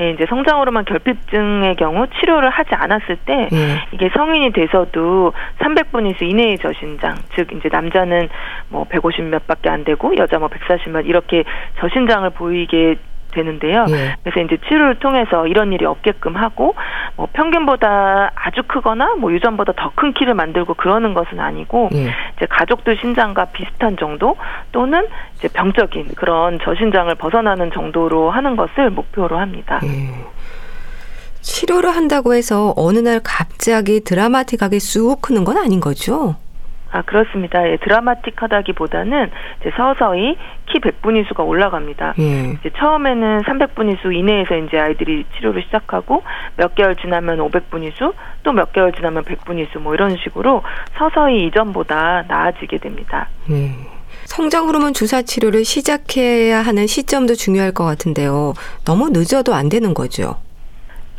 예, 0.00 0.12
이제 0.12 0.26
성장 0.28 0.60
호르몬 0.60 0.84
결핍증의 0.84 1.74
경우 1.74 2.06
치료를 2.20 2.50
하지 2.50 2.70
않았을 2.72 3.16
때 3.26 3.48
예. 3.50 3.82
이게 3.90 4.08
성인이 4.16 4.52
돼서도 4.52 5.32
300분 5.58 6.08
이수 6.08 6.22
이내의 6.22 6.58
저신장, 6.58 7.16
즉 7.34 7.48
이제 7.52 7.68
남자는 7.68 8.28
뭐 8.68 8.84
150 8.84 9.24
몇밖에 9.24 9.68
안 9.68 9.82
되고 9.82 10.16
여자 10.16 10.38
뭐 10.38 10.48
140몇 10.48 11.04
이렇게 11.06 11.42
저신장을 11.80 12.30
보이게 12.30 12.94
되는데요. 13.38 13.86
예. 13.88 14.16
그래서 14.22 14.40
이제 14.40 14.58
치료를 14.66 14.98
통해서 14.98 15.46
이런 15.46 15.72
일이 15.72 15.84
없게끔 15.84 16.36
하고 16.36 16.74
뭐 17.16 17.28
평균보다 17.32 18.32
아주 18.34 18.62
크거나 18.66 19.14
뭐 19.16 19.32
유전보다 19.32 19.72
더 19.72 19.88
큰 19.98 20.12
키를 20.12 20.34
만들고 20.34 20.74
그러는 20.74 21.12
것은 21.12 21.40
아니고 21.40 21.90
예. 21.94 22.12
이제 22.36 22.46
가족들 22.48 22.98
신장과 23.00 23.46
비슷한 23.46 23.96
정도 23.96 24.36
또는 24.70 25.06
이제 25.36 25.48
병적인 25.48 26.14
그런 26.14 26.58
저신장을 26.62 27.12
벗어나는 27.16 27.72
정도로 27.72 28.30
하는 28.30 28.54
것을 28.54 28.90
목표로 28.90 29.38
합니다. 29.38 29.80
예. 29.84 30.14
치료를 31.40 31.90
한다고 31.96 32.34
해서 32.34 32.74
어느 32.76 32.98
날 32.98 33.20
갑자기 33.24 34.00
드라마틱하게 34.04 34.78
쑥 34.78 35.20
크는 35.22 35.44
건 35.44 35.56
아닌 35.56 35.80
거죠? 35.80 36.36
아 36.90 37.02
그렇습니다. 37.02 37.68
예, 37.68 37.76
드라마틱하다기보다는 37.76 39.30
이제 39.60 39.70
서서히 39.76 40.36
키 40.66 40.78
100분위 40.80 41.26
수가 41.28 41.42
올라갑니다. 41.42 42.14
예. 42.18 42.56
이제 42.60 42.70
처음에는 42.78 43.42
300분위 43.42 44.00
수 44.00 44.12
이내에서 44.12 44.56
이제 44.56 44.78
아이들이 44.78 45.24
치료를 45.36 45.62
시작하고 45.62 46.22
몇 46.56 46.74
개월 46.74 46.96
지나면 46.96 47.38
500분위 47.38 47.94
수, 47.96 48.12
또 48.42 48.52
몇 48.52 48.72
개월 48.72 48.92
지나면 48.92 49.24
100분위 49.24 49.70
수, 49.70 49.78
뭐 49.78 49.94
이런 49.94 50.16
식으로 50.16 50.62
서서히 50.98 51.46
이전보다 51.46 52.24
나아지게 52.26 52.78
됩니다. 52.78 53.28
예. 53.50 53.70
성장 54.24 54.66
호르몬 54.66 54.92
주사 54.92 55.22
치료를 55.22 55.64
시작해야 55.64 56.60
하는 56.60 56.86
시점도 56.86 57.34
중요할 57.34 57.72
것 57.72 57.84
같은데요. 57.84 58.54
너무 58.84 59.10
늦어도 59.10 59.54
안 59.54 59.68
되는 59.68 59.94
거죠. 59.94 60.36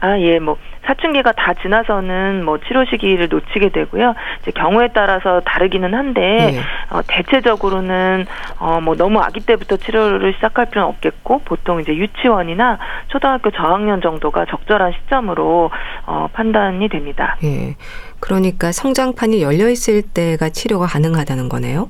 아, 0.02 0.18
예, 0.20 0.40
뭐, 0.40 0.58
사춘기가 0.90 1.34
다 1.34 1.54
지나서는 1.62 2.44
뭐 2.44 2.58
치료 2.68 2.84
시기를 2.86 3.28
놓치게 3.30 3.70
되고요. 3.70 4.16
이제 4.42 4.52
경우에 4.52 4.90
따라서 4.94 5.40
다르기는 5.46 5.94
한데, 5.94 6.22
네. 6.22 6.60
어, 6.90 7.02
대체적으로는, 7.06 8.26
어, 8.58 8.80
뭐 8.82 8.96
너무 8.96 9.20
아기 9.20 9.40
때부터 9.40 9.78
치료를 9.78 10.34
시작할 10.34 10.66
필요는 10.72 10.90
없겠고, 10.90 11.42
보통 11.46 11.80
이제 11.80 11.96
유치원이나 11.96 12.80
초등학교 13.10 13.52
저학년 13.52 14.02
정도가 14.02 14.46
적절한 14.46 14.94
시점으로, 14.94 15.70
어, 16.08 16.28
판단이 16.34 16.90
됩니다. 16.90 17.38
예. 17.44 17.76
그러니까 18.20 18.72
성장판이 18.72 19.44
열려 19.44 19.70
있을 19.70 20.02
때가 20.02 20.50
치료가 20.50 20.88
가능하다는 20.88 21.50
거네요? 21.50 21.90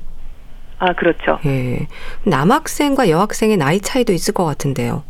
아, 0.78 0.92
그렇죠. 0.92 1.38
예. 1.46 1.86
남학생과 2.24 3.08
여학생의 3.08 3.56
나이 3.56 3.80
차이도 3.80 4.12
있을 4.12 4.34
것 4.34 4.44
같은데요. 4.44 5.02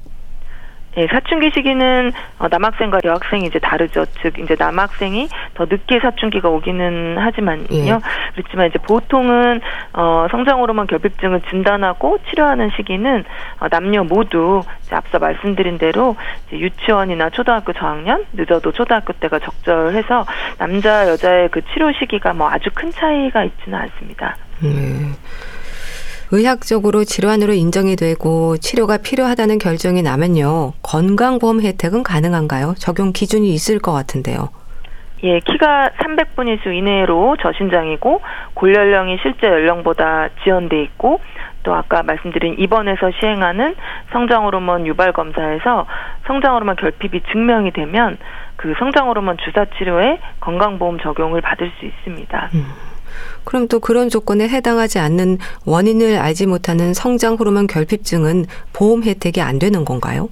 예, 0.97 1.07
사춘기 1.07 1.51
시기는 1.55 2.13
어, 2.39 2.49
남학생과 2.51 3.01
여학생이 3.05 3.45
이제 3.47 3.59
다르죠. 3.59 4.05
즉 4.23 4.39
이제 4.39 4.57
남학생이 4.59 5.29
더 5.55 5.67
늦게 5.67 6.01
사춘기가 6.01 6.49
오기는 6.49 7.17
하지만요. 7.17 7.67
예. 7.71 7.99
그렇지만 8.35 8.67
이제 8.69 8.79
보통은 8.79 9.61
어, 9.93 10.27
성장 10.31 10.61
호르몬 10.61 10.87
결핍증을 10.89 11.43
진단하고 11.49 12.19
치료하는 12.29 12.71
시기는 12.77 13.25
어, 13.61 13.69
남녀 13.69 14.03
모두 14.03 14.63
이제 14.83 14.97
앞서 14.97 15.21
말씀드린 15.21 15.79
대로 15.79 16.17
이제 16.49 16.59
유치원이나 16.59 17.31
초등학교 17.31 17.73
저학년 17.73 18.27
늦어도 18.33 18.73
초등학교 18.73 19.13
때가 19.13 19.39
적절해서 19.39 20.27
남자 20.59 21.09
여자의 21.09 21.49
그 21.51 21.61
치료 21.73 21.93
시기가 21.93 22.33
뭐 22.33 22.51
아주 22.51 22.69
큰 22.75 22.91
차이가 22.91 23.45
있지는 23.45 23.79
않습니다. 23.79 24.37
음. 24.65 25.15
의학적으로 26.33 27.05
질환으로 27.05 27.53
인정이 27.53 27.97
되고 27.97 28.57
치료가 28.57 28.99
필요하다는 28.99 29.59
결정이 29.59 30.03
나면요. 30.03 30.75
건강보험 30.83 31.61
혜택은 31.61 32.03
가능한가요? 32.03 32.75
적용 32.79 33.13
기준이 33.13 33.53
있을 33.53 33.81
것 33.81 33.93
같은데요. 33.93 34.51
예, 35.23 35.41
키가 35.41 35.91
300분위수 35.99 36.73
이내로 36.73 37.37
저신장이고 37.43 38.23
골연령이 38.55 39.19
실제 39.23 39.49
연령보다 39.49 40.29
지연돼 40.43 40.83
있고 40.85 41.21
또 41.63 41.75
아까 41.75 42.03
말씀드린 42.03 42.57
입원에서 42.59 43.11
시행하는 43.21 43.75
성장 44.13 44.47
호르몬 44.47 44.87
유발 44.87 45.13
검사에서 45.13 45.87
성장 46.27 46.55
호르몬 46.55 46.77
결핍이 46.77 47.23
증명이 47.33 47.73
되면 47.73 48.17
그 48.57 48.75
성장 48.79 49.09
호르몬 49.09 49.37
주사 49.45 49.67
치료에 49.77 50.21
건강보험 50.41 51.01
적용을 51.01 51.43
받을 51.43 51.71
수 51.79 51.85
있습니다. 51.85 52.51
음. 52.55 52.90
그럼 53.45 53.69
또 53.69 53.81
그런 53.81 54.09
조건에 54.09 54.49
해당하지 54.49 54.99
않는 54.99 55.39
원인을 55.65 56.19
알지 56.19 56.47
못하는 56.47 56.95
성장 56.95 57.35
호르몬 57.35 57.67
결핍증은 57.67 58.47
보험 58.73 59.03
혜택이 59.03 59.41
안 59.41 59.59
되는 59.59 59.85
건가요? 59.85 60.29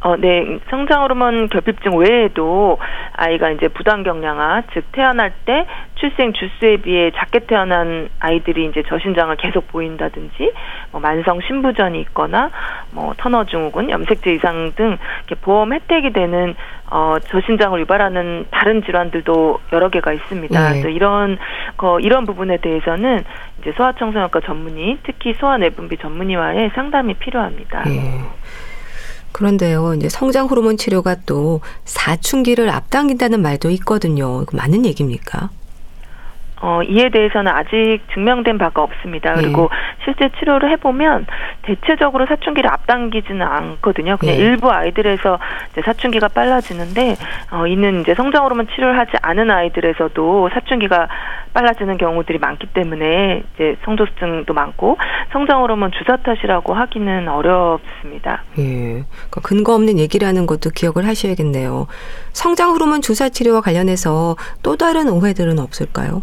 어, 0.00 0.16
네. 0.16 0.58
성장 0.70 1.02
호르몬 1.02 1.48
결핍증 1.48 1.96
외에도 1.96 2.78
아이가 3.14 3.50
이제 3.50 3.66
부당경량화, 3.68 4.62
즉 4.72 4.84
태어날 4.92 5.32
때 5.44 5.66
출생 5.96 6.32
주수에 6.32 6.76
비해 6.76 7.10
작게 7.16 7.40
태어난 7.40 8.08
아이들이 8.20 8.66
이제 8.66 8.84
저신장을 8.88 9.34
계속 9.36 9.66
보인다든지, 9.68 10.52
뭐 10.92 11.00
만성 11.00 11.40
신부전이 11.40 12.00
있거나, 12.02 12.50
뭐 12.92 13.12
터너 13.16 13.44
증후군, 13.44 13.90
염색체 13.90 14.32
이상 14.34 14.72
등 14.76 14.98
이렇게 15.26 15.34
보험 15.42 15.72
혜택이 15.72 16.12
되는 16.12 16.54
어, 16.90 17.16
저신장을 17.18 17.78
유발하는 17.80 18.46
다른 18.50 18.82
질환들도 18.82 19.60
여러 19.72 19.88
개가 19.90 20.12
있습니다. 20.12 20.70
네. 20.70 20.92
이런 20.92 21.38
거 21.76 22.00
이런 22.00 22.24
부분에 22.24 22.58
대해서는 22.58 23.24
이제 23.60 23.72
소아청소년과 23.72 24.40
전문의, 24.40 24.98
특히 25.02 25.34
소아내분비 25.34 25.98
전문의와의 25.98 26.70
상담이 26.74 27.14
필요합니다. 27.14 27.82
네. 27.82 28.20
그런데요, 29.38 29.94
이제 29.94 30.08
성장 30.08 30.46
호르몬 30.46 30.76
치료가 30.76 31.14
또 31.24 31.60
사춘기를 31.84 32.68
앞당긴다는 32.70 33.40
말도 33.40 33.70
있거든요. 33.70 34.44
맞는 34.52 34.84
얘기입니까? 34.84 35.50
어, 36.60 36.82
이에 36.82 37.08
대해서는 37.08 37.52
아직 37.52 38.00
증명된 38.12 38.58
바가 38.58 38.82
없습니다. 38.82 39.34
그리고 39.34 39.70
네. 39.70 40.04
실제 40.04 40.28
치료를 40.40 40.72
해보면 40.72 41.26
대체적으로 41.68 42.24
사춘기를 42.26 42.70
앞당기지는 42.72 43.42
않거든요. 43.42 44.16
그냥 44.16 44.36
네. 44.36 44.42
일부 44.42 44.70
아이들에서 44.70 45.38
이제 45.72 45.82
사춘기가 45.82 46.28
빨라지는데, 46.28 47.16
어, 47.52 47.66
이는 47.66 48.00
이제 48.00 48.14
성장 48.14 48.44
호르몬 48.44 48.66
치료를 48.68 48.98
하지 48.98 49.12
않은 49.20 49.50
아이들에서도 49.50 50.50
사춘기가 50.54 51.08
빨라지는 51.52 51.98
경우들이 51.98 52.38
많기 52.38 52.66
때문에 52.68 53.42
이제 53.54 53.76
성조증도 53.84 54.54
많고 54.54 54.96
성장 55.32 55.60
호르몬 55.60 55.90
주사 55.92 56.16
탓이라고 56.16 56.72
하기는 56.72 57.28
어렵습니다. 57.28 58.44
예. 58.58 58.62
그러니까 58.62 59.40
근거 59.42 59.74
없는 59.74 59.98
얘기라는 59.98 60.46
것도 60.46 60.70
기억을 60.70 61.06
하셔야겠네요. 61.06 61.86
성장 62.32 62.70
호르몬 62.70 63.02
주사 63.02 63.28
치료와 63.28 63.60
관련해서 63.60 64.36
또 64.62 64.76
다른 64.76 65.08
오해들은 65.08 65.58
없을까요? 65.58 66.22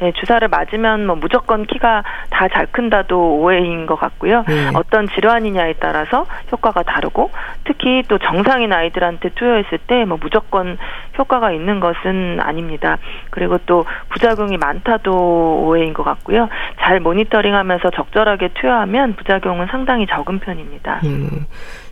네, 0.00 0.12
주사를 0.12 0.46
맞으면 0.48 1.06
뭐 1.06 1.16
무조건 1.16 1.64
키가 1.66 2.02
다 2.30 2.46
잘 2.48 2.66
큰다도 2.66 3.38
오해인 3.38 3.86
것 3.86 3.96
같고요. 3.98 4.44
네. 4.46 4.70
어떤 4.74 5.08
질환이냐에 5.08 5.74
따라서 5.80 6.26
효과가 6.52 6.82
다르고 6.84 7.30
특히 7.64 8.02
또 8.08 8.18
정상인 8.18 8.72
아이들한테 8.72 9.30
투여했을 9.30 9.78
때 9.86 10.04
뭐 10.04 10.18
무조건 10.20 10.78
효과가 11.18 11.50
있는 11.52 11.80
것은 11.80 12.38
아닙니다. 12.40 12.98
그리고 13.30 13.58
또 13.66 13.84
부작용이 14.10 14.56
많다도 14.58 15.64
오해인 15.66 15.92
것 15.94 16.04
같고요. 16.04 16.48
잘 16.80 17.00
모니터링하면서 17.00 17.90
적절하게 17.90 18.50
투여하면 18.54 19.16
부작용은 19.16 19.66
상당히 19.70 20.06
적은 20.06 20.38
편입니다. 20.38 21.00
음. 21.04 21.46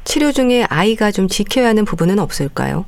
치료 0.04 0.30
중에 0.32 0.64
아이가 0.70 1.10
좀 1.10 1.26
지켜야 1.28 1.68
하는 1.68 1.84
부분은 1.84 2.18
없을까요? 2.18 2.84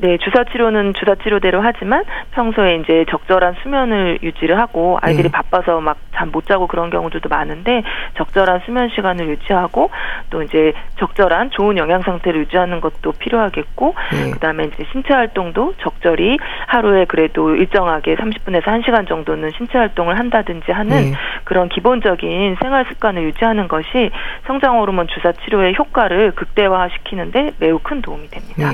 네, 0.00 0.16
주사 0.18 0.44
치료는 0.44 0.94
주사 0.94 1.16
치료대로 1.16 1.60
하지만 1.60 2.04
평소에 2.30 2.76
이제 2.76 3.04
적절한 3.10 3.56
수면을 3.62 4.20
유지를 4.22 4.58
하고 4.58 4.98
아이들이 5.02 5.24
네. 5.24 5.32
바빠서 5.32 5.80
막 5.80 5.98
잠 6.18 6.32
못 6.32 6.46
자고 6.46 6.66
그런 6.66 6.90
경우들도 6.90 7.28
많은데 7.28 7.82
적절한 8.16 8.62
수면 8.66 8.90
시간을 8.90 9.28
유지하고 9.28 9.90
또 10.30 10.42
이제 10.42 10.72
적절한 10.98 11.50
좋은 11.50 11.78
영양 11.78 12.02
상태를 12.02 12.40
유지하는 12.40 12.80
것도 12.80 13.12
필요하겠고 13.12 13.94
네. 14.12 14.30
그다음에 14.32 14.64
이제 14.64 14.84
신체 14.92 15.14
활동도 15.14 15.74
적절히 15.80 16.38
하루에 16.66 17.04
그래도 17.04 17.54
일정하게 17.54 18.16
30분에서 18.16 18.64
1시간 18.64 19.08
정도는 19.08 19.52
신체 19.56 19.78
활동을 19.78 20.18
한다든지 20.18 20.72
하는 20.72 20.96
네. 20.96 21.12
그런 21.44 21.68
기본적인 21.68 22.56
생활 22.60 22.84
습관을 22.86 23.22
유지하는 23.22 23.68
것이 23.68 24.10
성장 24.46 24.78
호르몬 24.78 25.06
주사 25.08 25.32
치료의 25.32 25.74
효과를 25.78 26.32
극대화시키는데 26.32 27.52
매우 27.58 27.78
큰 27.78 28.02
도움이 28.02 28.28
됩니다. 28.28 28.70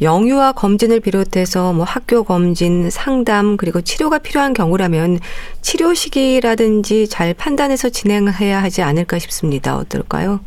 네. 0.00 0.06
영유아 0.06 0.52
검진을 0.52 1.00
비롯해서 1.00 1.72
뭐 1.72 1.84
학교 1.84 2.22
검진, 2.24 2.90
상담 2.90 3.56
그리고 3.56 3.80
치료가 3.80 4.18
필요한 4.18 4.52
경우라면 4.52 5.18
치료 5.60 5.94
시기라든지 5.94 7.08
잘 7.08 7.34
판단해서 7.34 7.88
진행해야 7.88 8.62
하지 8.62 8.82
않을까 8.82 9.18
싶습니다. 9.18 9.76
어떨까요? 9.76 10.40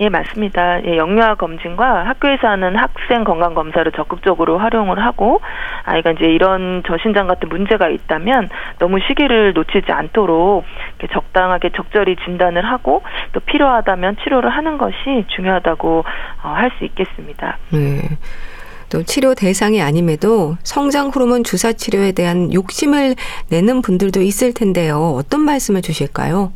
예, 0.00 0.08
맞습니다. 0.08 0.82
예, 0.86 0.96
영유아 0.96 1.34
검진과 1.34 2.06
학교에서 2.06 2.48
하는 2.48 2.74
학생 2.74 3.22
건강 3.22 3.52
검사를 3.52 3.90
적극적으로 3.92 4.56
활용을 4.56 4.98
하고 4.98 5.42
아이가 5.84 6.12
이제 6.12 6.24
이런 6.24 6.82
저신장 6.86 7.26
같은 7.26 7.50
문제가 7.50 7.90
있다면 7.90 8.48
너무 8.78 8.98
시기를 9.06 9.52
놓치지 9.52 9.92
않도록 9.92 10.64
적당하게 11.12 11.70
적절히 11.76 12.16
진단을 12.24 12.64
하고 12.64 13.02
또 13.32 13.40
필요하다면 13.40 14.16
치료를 14.22 14.48
하는 14.48 14.78
것이 14.78 15.26
중요하다고 15.36 16.04
어, 16.44 16.48
할 16.48 16.70
수 16.78 16.84
있겠습니다. 16.84 17.58
네. 17.70 18.00
또 18.90 19.02
치료 19.04 19.34
대상이 19.34 19.80
아님에도 19.80 20.56
성장 20.62 21.08
호르몬 21.08 21.44
주사 21.44 21.72
치료에 21.72 22.12
대한 22.12 22.52
욕심을 22.52 23.14
내는 23.48 23.82
분들도 23.82 24.20
있을 24.20 24.52
텐데요. 24.52 25.14
어떤 25.16 25.40
말씀을 25.40 25.80
주실까요? 25.80 26.52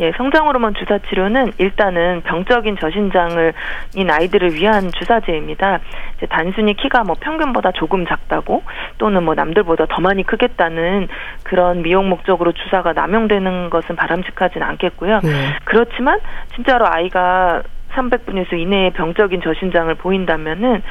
예, 0.00 0.10
성장 0.16 0.48
호르몬 0.48 0.74
주사 0.74 0.98
치료는 0.98 1.52
일단은 1.58 2.22
병적인 2.22 2.78
저신장을 2.80 3.52
인 3.94 4.10
아이들을 4.10 4.54
위한 4.54 4.90
주사제입니다. 4.90 5.80
이제 6.16 6.26
단순히 6.26 6.74
키가 6.74 7.04
뭐 7.04 7.14
평균보다 7.20 7.72
조금 7.72 8.06
작다고 8.06 8.62
또는 8.96 9.22
뭐 9.22 9.34
남들보다 9.34 9.86
더 9.86 10.00
많이 10.00 10.24
크겠다는 10.24 11.08
그런 11.42 11.82
미용 11.82 12.08
목적으로 12.08 12.52
주사가 12.52 12.94
남용되는 12.94 13.68
것은 13.68 13.94
바람직하진 13.94 14.62
않겠고요. 14.62 15.20
네. 15.22 15.30
그렇지만 15.64 16.18
진짜로 16.54 16.86
아이가 16.88 17.62
300분일수 17.94 18.54
이내에 18.54 18.90
병적인 18.90 19.42
저신장을 19.42 19.94
보인다면은 19.96 20.82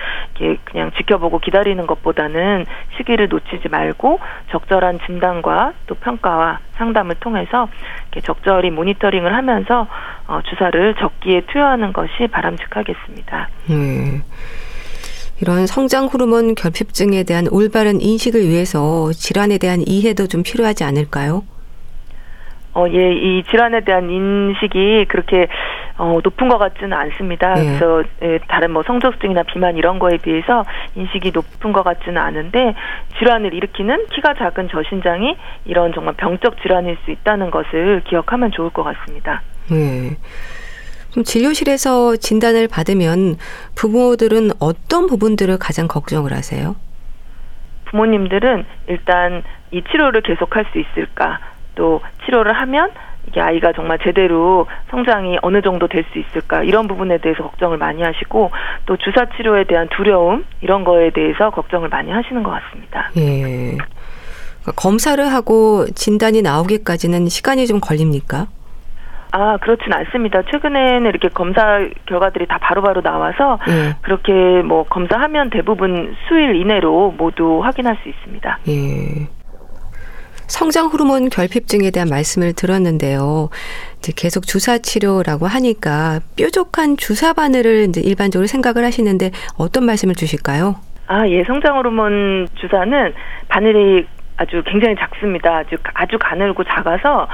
그냥 0.66 0.92
지켜보고 0.98 1.40
기다리는 1.40 1.86
것보다는 1.88 2.66
시기를 2.98 3.28
놓치지 3.30 3.70
말고 3.70 4.20
적절한 4.52 5.00
진단과 5.06 5.74
또 5.88 5.96
평가와 5.96 6.60
상담을 6.74 7.16
통해서 7.16 7.68
이렇게 8.12 8.22
적절히 8.22 8.72
모니터링을 8.72 9.34
하면서 9.34 9.88
어, 10.28 10.42
주사를 10.50 10.96
적기에 10.96 11.42
투여하는 11.52 11.94
것이 11.94 12.28
바람직하겠습니다. 12.32 13.50
음. 13.70 14.24
이런 15.42 15.66
성장 15.66 16.06
호르몬 16.06 16.54
결핍증에 16.54 17.24
대한 17.24 17.48
올바른 17.50 18.00
인식을 18.00 18.42
위해서 18.42 19.12
질환에 19.12 19.58
대한 19.58 19.82
이해도 19.86 20.28
좀 20.28 20.44
필요하지 20.44 20.84
않을까요? 20.84 21.44
어, 22.74 22.86
예, 22.88 23.12
이 23.12 23.44
질환에 23.50 23.82
대한 23.82 24.10
인식이 24.10 25.06
그렇게 25.10 25.48
어, 26.02 26.20
높은 26.24 26.50
것 26.50 26.58
같지는 26.58 26.94
않습니다. 26.94 27.54
네. 27.54 27.78
그래서 27.78 28.04
예, 28.24 28.40
다른 28.48 28.72
뭐 28.72 28.82
성적증이나 28.82 29.44
비만 29.44 29.78
이런 29.78 30.00
거에 30.00 30.18
비해서 30.18 30.66
인식이 30.96 31.32
높은 31.32 31.74
것 31.74 31.84
같지는 31.84 32.18
않은데 32.18 32.74
질환을 33.20 33.54
일으키는 33.54 34.08
키가 34.08 34.34
작은 34.34 34.70
저신장이 34.70 35.38
이런 35.66 35.94
정말 35.94 36.16
병적 36.16 36.60
질환일 36.64 36.98
수 37.06 37.12
있다는 37.12 37.52
것을 37.52 38.02
기억하면 38.08 38.50
좋을 38.50 38.72
것 38.72 38.82
같습니다. 38.82 39.44
네. 39.70 40.18
그럼 41.12 41.24
진료실에서 41.24 42.16
진단을 42.16 42.68
받으면 42.68 43.36
부모들은 43.76 44.54
어떤 44.60 45.06
부분들을 45.06 45.60
가장 45.60 45.88
걱정을 45.88 46.34
하세요? 46.34 46.76
부모님들은 47.86 48.66
일단 48.88 49.44
이 49.70 49.84
치료를 49.84 50.22
계속할 50.22 50.66
수 50.72 50.80
있을까? 50.80 51.38
또 51.76 52.02
치료를 52.26 52.54
하면 52.54 52.90
이게 53.28 53.40
아이가 53.40 53.72
정말 53.74 54.00
제대로 54.00 54.68
성장이 54.90 55.38
어느 55.42 55.62
정도 55.62 55.88
될 55.88 56.04
수 56.12 56.20
있을까 56.20 56.64
이런 56.64 56.88
부분에 56.88 57.20
대해서 57.20 57.44
걱정을 57.44 57.78
많이 57.78 58.02
하시고 58.02 58.52
또 58.86 58.98
주사 58.98 59.26
치료에 59.38 59.64
대한 59.66 59.88
두려움 59.96 60.46
이런 60.62 60.84
거에 60.84 61.12
대해서 61.12 61.50
걱정을 61.52 61.90
많이 61.90 62.12
하시는 62.12 62.42
것 62.44 62.52
같습니다. 62.52 63.12
예. 63.18 63.78
그러니까 63.78 64.72
검사를 64.76 65.24
하고 65.32 65.86
진단이 65.96 66.42
나오기까지는 66.42 67.28
시간이 67.30 67.68
좀 67.68 67.80
걸립니까? 67.80 68.48
아, 69.34 69.58
그렇진 69.58 69.94
않습니다. 69.94 70.42
최근에는 70.52 71.06
이렇게 71.10 71.30
검사 71.30 71.80
결과들이 72.06 72.48
다 72.48 72.58
바로바로 72.62 73.02
바로 73.02 73.18
나와서 73.18 73.60
예. 73.70 73.96
그렇게 74.02 74.34
뭐 74.62 74.84
검사하면 74.84 75.50
대부분 75.52 76.16
수일 76.28 76.56
이내로 76.56 77.16
모두 77.18 77.62
확인할 77.64 77.98
수 78.04 78.10
있습니다. 78.10 78.60
예. 78.68 79.28
성장 80.62 80.89
호르몬 80.89 81.30
결핍증에 81.30 81.89
대한 81.89 82.08
말씀을 82.08 82.54
들었는데요. 82.54 83.50
이제 83.97 84.13
계속 84.15 84.45
주사 84.45 84.78
치료라고 84.78 85.47
하니까 85.47 86.19
뾰족한 86.36 86.97
주사 86.97 87.34
바늘을 87.34 87.88
이제 87.89 88.00
일반적으로 88.00 88.45
생각을 88.45 88.86
하시는데 88.86 89.32
어떤 89.58 89.88
말씀을 89.88 90.13
주실까요? 90.13 90.76
아, 91.08 91.28
예. 91.28 91.43
성장 91.45 91.78
호르몬 91.78 92.47
주사는 92.54 93.13
바늘이 93.47 94.06
아주 94.38 94.62
굉장히 94.67 94.95
작습니다. 95.00 95.58
아주 95.58 95.78
아주 95.95 96.19
가늘고 96.19 96.63
작아서 96.65 97.28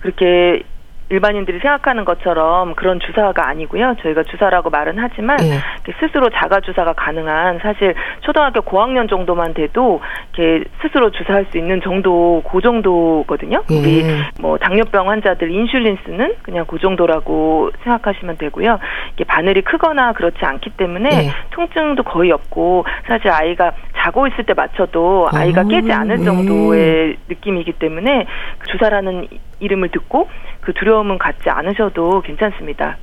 그렇게 0.00 0.64
일반인들이 1.12 1.58
생각하는 1.58 2.06
것처럼 2.06 2.74
그런 2.74 2.98
주사가 2.98 3.46
아니고요. 3.48 3.96
저희가 4.02 4.22
주사라고 4.22 4.70
말은 4.70 4.94
하지만 4.98 5.36
네. 5.36 5.60
스스로 6.00 6.30
자가 6.30 6.60
주사가 6.60 6.94
가능한 6.94 7.58
사실 7.62 7.94
초등학교 8.20 8.62
고학년 8.62 9.08
정도만 9.08 9.52
돼도 9.52 10.00
이렇게 10.32 10.64
스스로 10.80 11.10
주사할 11.10 11.46
수 11.50 11.58
있는 11.58 11.82
정도 11.82 12.42
그 12.50 12.62
정도거든요. 12.62 13.62
네. 13.68 13.78
우리 13.78 14.04
뭐 14.40 14.56
당뇨병 14.56 15.10
환자들 15.10 15.50
인슐린 15.50 15.98
쓰는 16.06 16.34
그냥 16.42 16.64
그 16.66 16.78
정도라고 16.78 17.70
생각하시면 17.82 18.38
되고요. 18.38 18.78
이게 19.12 19.24
바늘이 19.24 19.60
크거나 19.62 20.14
그렇지 20.14 20.38
않기 20.40 20.70
때문에 20.70 21.08
네. 21.10 21.30
통증도 21.50 22.04
거의 22.04 22.32
없고 22.32 22.86
사실 23.06 23.28
아이가 23.28 23.72
자고 23.98 24.26
있을 24.26 24.44
때 24.44 24.54
맞춰도 24.54 25.28
아이가 25.30 25.64
깨지 25.64 25.92
않을 25.92 26.18
네. 26.18 26.24
정도의 26.24 27.16
느낌이기 27.28 27.72
때문에 27.74 28.26
주사라는 28.70 29.28
이름을 29.62 29.90
듣고 29.90 30.28
그 30.60 30.72
두려움은 30.74 31.18
갖지 31.18 31.48
않으셔도 31.48 32.22
괜찮습니다. 32.22 32.98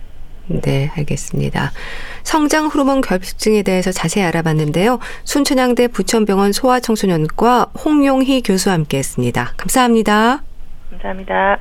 네, 0.47 0.89
알겠습니다. 0.97 1.71
성장 2.23 2.67
호르몬 2.67 3.01
결핍증에 3.01 3.61
대해서 3.61 3.91
자세히 3.91 4.25
알아봤는데요. 4.25 4.99
순천향대 5.23 5.89
부천병원 5.89 6.53
소아청소년과 6.53 7.71
홍용희 7.85 8.41
교수와 8.41 8.73
함께 8.73 8.97
했습니다. 8.97 9.53
감사합니다. 9.57 10.41
감사합니다. 10.89 11.59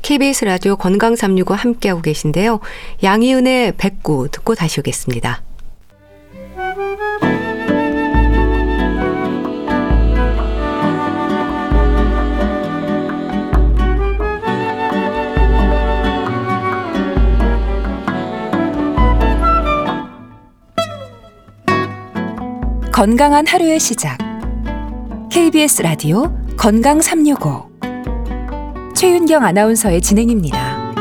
KBS 0.00 0.44
라디오 0.46 0.76
건강 0.76 1.16
365 1.16 1.54
함께하고 1.54 2.00
계신데요. 2.00 2.60
양희은의 3.02 3.72
백구 3.76 4.28
듣고 4.30 4.54
다시 4.54 4.80
오겠습니다. 4.80 5.42
건강한 22.96 23.46
하루의 23.46 23.78
시작. 23.78 24.16
KBS 25.30 25.82
라디오 25.82 26.34
건강 26.56 27.02
365. 27.02 27.68
최윤경 28.94 29.44
아나운서의 29.44 30.00
진행입니다. 30.00 30.94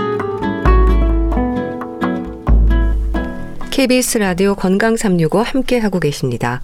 KBS 3.71 4.17
라디오 4.17 4.55
건강 4.55 4.97
365 4.97 5.41
함께 5.41 5.79
하고 5.79 6.01
계십니다. 6.01 6.61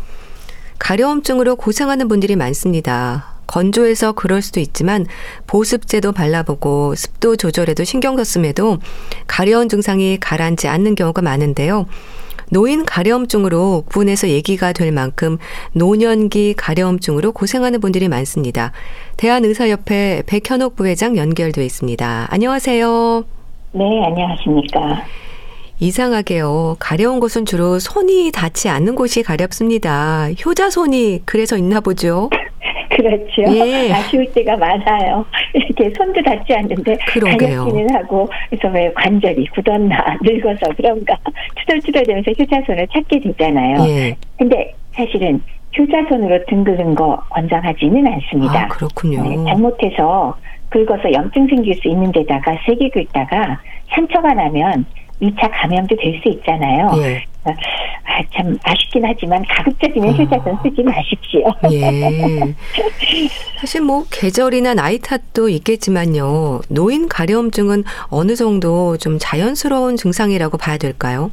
가려움증으로 0.79 1.55
고생하는 1.55 2.09
분들이 2.09 2.35
많습니다. 2.35 3.37
건조해서 3.47 4.11
그럴 4.11 4.41
수도 4.41 4.59
있지만 4.59 5.05
보습제도 5.47 6.11
발라보고 6.11 6.95
습도 6.95 7.37
조절에도 7.37 7.85
신경 7.85 8.17
썼음에도 8.17 8.79
가려운 9.27 9.69
증상이 9.69 10.17
가라앉지 10.19 10.67
않는 10.67 10.95
경우가 10.95 11.21
많은데요. 11.21 11.85
노인 12.51 12.85
가려움증으로 12.85 13.85
군에서 13.87 14.27
얘기가 14.27 14.73
될 14.73 14.91
만큼 14.91 15.37
노년기 15.71 16.55
가려움증으로 16.57 17.31
고생하는 17.31 17.79
분들이 17.79 18.09
많습니다. 18.09 18.73
대한의사협회 19.15 20.23
백현옥 20.27 20.75
부회장 20.75 21.15
연결돼 21.15 21.63
있습니다. 21.63 22.27
안녕하세요. 22.29 23.23
네, 23.71 24.03
안녕하십니까. 24.03 25.05
이상하게요. 25.79 26.75
가려운 26.77 27.21
곳은 27.21 27.45
주로 27.45 27.79
손이 27.79 28.31
닿지 28.33 28.67
않는 28.67 28.95
곳이 28.95 29.23
가렵습니다. 29.23 30.29
효자손이 30.45 31.21
그래서 31.25 31.57
있나 31.57 31.79
보죠? 31.79 32.29
그렇죠. 33.01 33.55
예. 33.55 33.91
아쉬울 33.93 34.31
때가 34.33 34.55
많아요. 34.57 35.25
이렇게 35.53 35.89
손도 35.97 36.21
닿지 36.21 36.53
않는데 36.53 36.97
가렵기는 36.97 37.95
하고 37.95 38.27
그래서 38.49 38.67
왜 38.69 38.91
관절이 38.93 39.47
굳었나 39.47 40.17
늙어서 40.23 40.71
그런가 40.75 41.17
투덜투덜대면서 41.55 42.31
효자손을 42.39 42.87
찾게 42.93 43.19
되잖아요. 43.19 43.85
예. 43.87 44.15
근데 44.37 44.73
사실은 44.93 45.41
효자손으로 45.77 46.45
등 46.45 46.63
긁은 46.63 46.95
거 46.95 47.17
권장하지는 47.29 48.05
않습니다. 48.05 48.63
아, 48.63 48.67
그렇군요. 48.67 49.23
네, 49.23 49.35
잘못해서 49.51 50.35
긁어서 50.69 51.11
염증 51.11 51.47
생길 51.47 51.73
수 51.75 51.87
있는 51.87 52.11
데다가 52.11 52.57
세게 52.65 52.89
긁다가 52.89 53.59
상처가 53.93 54.33
나면 54.33 54.85
2차 55.21 55.49
감염도 55.51 55.95
될 55.95 56.19
수 56.21 56.29
있잖아요. 56.29 56.89
예. 56.97 57.23
아, 57.43 58.21
참 58.33 58.57
아쉽긴 58.63 59.03
하지만 59.05 59.43
가급적이면 59.47 60.13
휴자선 60.13 60.55
아. 60.55 60.61
쓰지 60.63 60.83
마십시오. 60.83 61.43
예. 61.71 62.53
사실 63.59 63.81
뭐 63.81 64.03
계절이나 64.11 64.73
나이 64.73 64.99
탓도 64.99 65.49
있겠지만요. 65.49 66.61
노인 66.69 67.07
가려움증은 67.07 67.83
어느 68.09 68.35
정도 68.35 68.97
좀 68.97 69.17
자연스러운 69.19 69.95
증상이라고 69.95 70.57
봐야 70.57 70.77
될까요? 70.77 71.31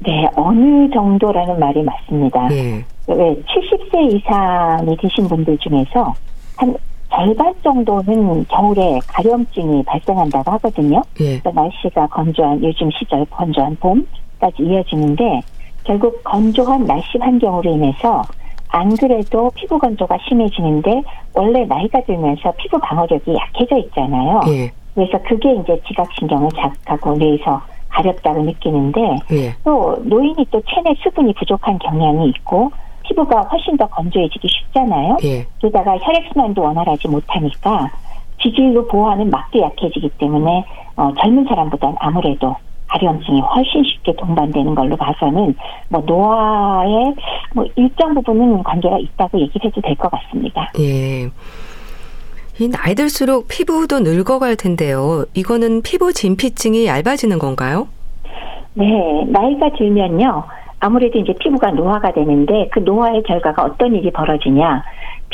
네, 0.00 0.26
어느 0.36 0.90
정도라는 0.90 1.58
말이 1.58 1.82
맞습니다. 1.82 2.48
예. 2.52 2.84
왜 3.06 3.36
70세 3.42 4.14
이상이 4.14 4.96
드신 5.00 5.28
분들 5.28 5.58
중에서 5.58 6.14
한 6.56 6.76
절반 7.10 7.54
정도는 7.62 8.44
겨울에 8.48 8.98
가려움증이 9.06 9.84
발생한다고 9.84 10.50
하거든요. 10.52 11.02
예. 11.20 11.38
그러니까 11.38 11.62
날씨가 11.62 12.06
건조한 12.08 12.62
요즘 12.62 12.90
시절 12.90 13.24
건조한 13.26 13.76
봄 13.76 14.04
까지 14.44 14.62
이어지는데 14.62 15.40
결국 15.84 16.22
건조한 16.22 16.84
날씨 16.84 17.16
환경으로 17.18 17.70
인해서 17.70 18.22
안 18.68 18.94
그래도 18.96 19.50
피부 19.54 19.78
건조가 19.78 20.18
심해지는데 20.28 21.02
원래 21.32 21.64
나이가 21.64 22.02
들면서 22.02 22.52
피부 22.58 22.78
방어력이 22.78 23.34
약해져 23.34 23.78
있잖아요. 23.78 24.40
예. 24.48 24.70
그래서 24.94 25.18
그게 25.22 25.54
이제 25.54 25.80
지각신경을 25.86 26.50
자극하고 26.56 27.16
뇌에서 27.16 27.62
가렵다고 27.88 28.42
느끼는데 28.42 29.00
예. 29.32 29.54
또 29.64 29.96
노인이 30.02 30.44
또 30.50 30.60
체내 30.68 30.94
수분이 31.02 31.32
부족한 31.34 31.78
경향이 31.78 32.28
있고 32.30 32.70
피부가 33.04 33.42
훨씬 33.42 33.76
더 33.76 33.86
건조해지기 33.86 34.46
쉽잖아요. 34.48 35.16
예. 35.24 35.46
게다가 35.60 35.96
혈액순환도 35.96 36.60
원활하지 36.60 37.08
못하니까 37.08 37.90
지질로 38.42 38.86
보호하는 38.88 39.30
막도 39.30 39.60
약해지기 39.60 40.10
때문에 40.18 40.64
어, 40.96 41.12
젊은 41.14 41.44
사람보다는 41.46 41.96
아무래도 41.98 42.56
가려움증이 42.94 43.40
훨씬 43.40 43.82
쉽게 43.84 44.14
동반되는 44.16 44.74
걸로 44.74 44.96
봐서는 44.96 45.54
뭐 45.88 46.02
노화의 46.06 47.14
뭐 47.54 47.64
일정 47.76 48.14
부분은 48.14 48.62
관계가 48.62 48.98
있다고 48.98 49.40
얘기를 49.40 49.66
해도 49.70 49.80
될 49.80 49.94
것 49.96 50.10
같습니다. 50.10 50.70
예. 50.78 51.28
이 52.58 52.68
나이 52.68 52.94
들수록 52.94 53.48
피부도 53.48 54.00
늙어갈 54.00 54.54
텐데요. 54.56 55.24
이거는 55.34 55.82
피부 55.82 56.12
진피층이 56.12 56.86
얇아지는 56.86 57.38
건가요? 57.38 57.88
네, 58.74 58.86
나이가 59.26 59.70
들면요. 59.76 60.44
아무래도 60.80 61.18
이제 61.18 61.32
피부가 61.40 61.70
노화가 61.70 62.12
되는데 62.12 62.68
그 62.72 62.80
노화의 62.80 63.22
결과가 63.24 63.62
어떤 63.64 63.94
일이 63.94 64.10
벌어지냐. 64.12 64.82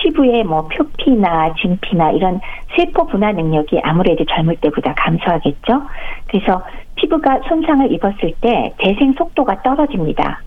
피부의 0.01 0.45
뭐 0.45 0.67
표피나 0.69 1.55
진피나 1.55 2.13
이런 2.13 2.41
세포 2.77 3.07
분화 3.07 3.33
능력이 3.33 3.81
아무래도 3.83 4.25
젊을 4.25 4.57
때보다 4.57 4.95
감소하겠죠. 4.95 5.83
그래서 6.29 6.63
피부가 6.97 7.41
손상을 7.49 7.93
입었을 7.93 8.33
때 8.41 8.73
재생 8.83 9.13
속도가 9.13 9.63
떨어집니다. 9.63 10.41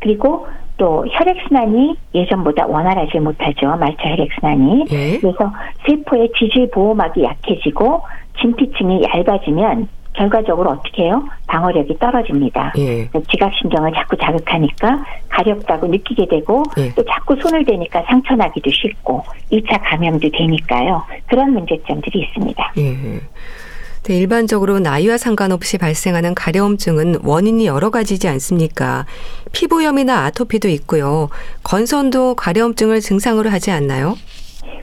그리고 0.00 0.46
또 0.76 1.04
혈액순환이 1.10 1.96
예전보다 2.14 2.66
원활하지 2.66 3.18
못하죠. 3.18 3.76
말차 3.76 4.10
혈액순환이. 4.10 4.84
예? 4.90 5.18
그래서 5.18 5.52
세포의 5.86 6.30
지질 6.38 6.70
보호막이 6.70 7.24
약해지고 7.24 8.02
진피층이 8.40 9.02
얇아지면 9.02 9.88
결과적으로 10.18 10.70
어떻게 10.70 11.04
해요? 11.04 11.22
방어력이 11.46 11.96
떨어집니다. 11.98 12.72
예. 12.78 13.08
지각신경을 13.30 13.92
자꾸 13.94 14.16
자극하니까 14.16 15.04
가렵다고 15.28 15.86
느끼게 15.86 16.26
되고 16.26 16.64
예. 16.76 16.92
또 16.94 17.04
자꾸 17.04 17.36
손을 17.40 17.64
대니까 17.64 18.02
상처 18.08 18.34
나기도 18.34 18.68
쉽고 18.68 19.24
2차 19.52 19.80
감염도 19.84 20.28
되니까요. 20.30 21.04
그런 21.28 21.52
문제점들이 21.52 22.20
있습니다. 22.20 22.72
예. 22.78 23.20
네, 24.02 24.16
일반적으로 24.16 24.80
나이와 24.80 25.18
상관없이 25.18 25.78
발생하는 25.78 26.34
가려움증은 26.34 27.20
원인이 27.22 27.66
여러 27.66 27.90
가지지 27.90 28.26
않습니까? 28.26 29.06
피부염이나 29.52 30.24
아토피도 30.24 30.68
있고요. 30.68 31.28
건선도 31.62 32.34
가려움증을 32.34 33.00
증상으로 33.00 33.50
하지 33.50 33.70
않나요? 33.70 34.16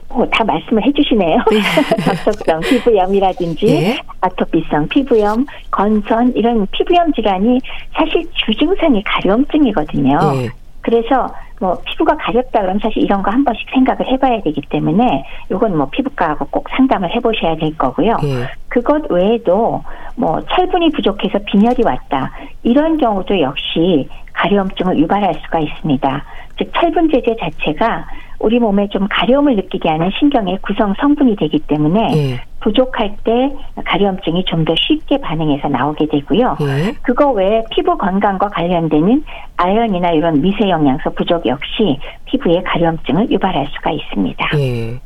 어, 0.08 0.24
다 0.30 0.44
말씀을 0.44 0.84
해주시네요. 0.86 1.38
네. 1.50 1.60
접촉성 2.24 2.60
피부염이라든지 2.60 3.66
네. 3.66 3.98
아토피성 4.20 4.88
피부염, 4.88 5.46
건선 5.70 6.32
이런 6.34 6.66
피부염 6.70 7.12
질환이 7.12 7.60
사실 7.94 8.24
주증상이 8.32 9.02
가려움증이거든요. 9.04 10.18
네. 10.34 10.48
그래서 10.80 11.28
뭐 11.58 11.76
피부가 11.84 12.14
가렵다 12.16 12.60
그러면 12.60 12.78
사실 12.82 13.02
이런 13.02 13.22
거 13.22 13.30
한 13.30 13.42
번씩 13.44 13.66
생각을 13.72 14.06
해봐야 14.06 14.40
되기 14.42 14.60
때문에 14.68 15.24
이건 15.50 15.76
뭐 15.76 15.88
피부과하고 15.90 16.46
꼭 16.50 16.68
상담을 16.76 17.10
해보셔야 17.16 17.56
될 17.56 17.76
거고요. 17.76 18.16
예. 18.24 18.48
그것 18.68 19.10
외에도 19.10 19.82
뭐 20.16 20.40
철분이 20.54 20.90
부족해서 20.92 21.38
빈혈이 21.46 21.78
왔다 21.84 22.30
이런 22.62 22.98
경우도 22.98 23.40
역시 23.40 24.06
가려움증을 24.36 24.98
유발할 24.98 25.34
수가 25.44 25.60
있습니다. 25.60 26.24
즉 26.58 26.70
철분 26.74 27.10
제제 27.10 27.36
자체가 27.40 28.06
우리 28.38 28.58
몸에 28.58 28.88
좀 28.88 29.06
가려움을 29.08 29.56
느끼게 29.56 29.88
하는 29.88 30.10
신경의 30.18 30.58
구성 30.62 30.94
성분이 31.00 31.36
되기 31.36 31.58
때문에 31.58 32.00
예. 32.16 32.40
부족할 32.60 33.16
때 33.24 33.52
가려움증이 33.84 34.44
좀 34.44 34.64
더 34.64 34.74
쉽게 34.76 35.18
반응해서 35.20 35.68
나오게 35.68 36.06
되고요. 36.06 36.56
예. 36.60 36.94
그거 37.02 37.30
외에 37.30 37.62
피부 37.70 37.96
건강과 37.96 38.48
관련되는 38.48 39.24
아연이나 39.56 40.10
이런 40.10 40.40
미세 40.40 40.68
영양소 40.68 41.10
부족 41.14 41.46
역시 41.46 41.98
피부에 42.26 42.62
가려움증을 42.62 43.30
유발할 43.30 43.68
수가 43.74 43.92
있습니다. 43.92 44.50
예. 44.58 45.00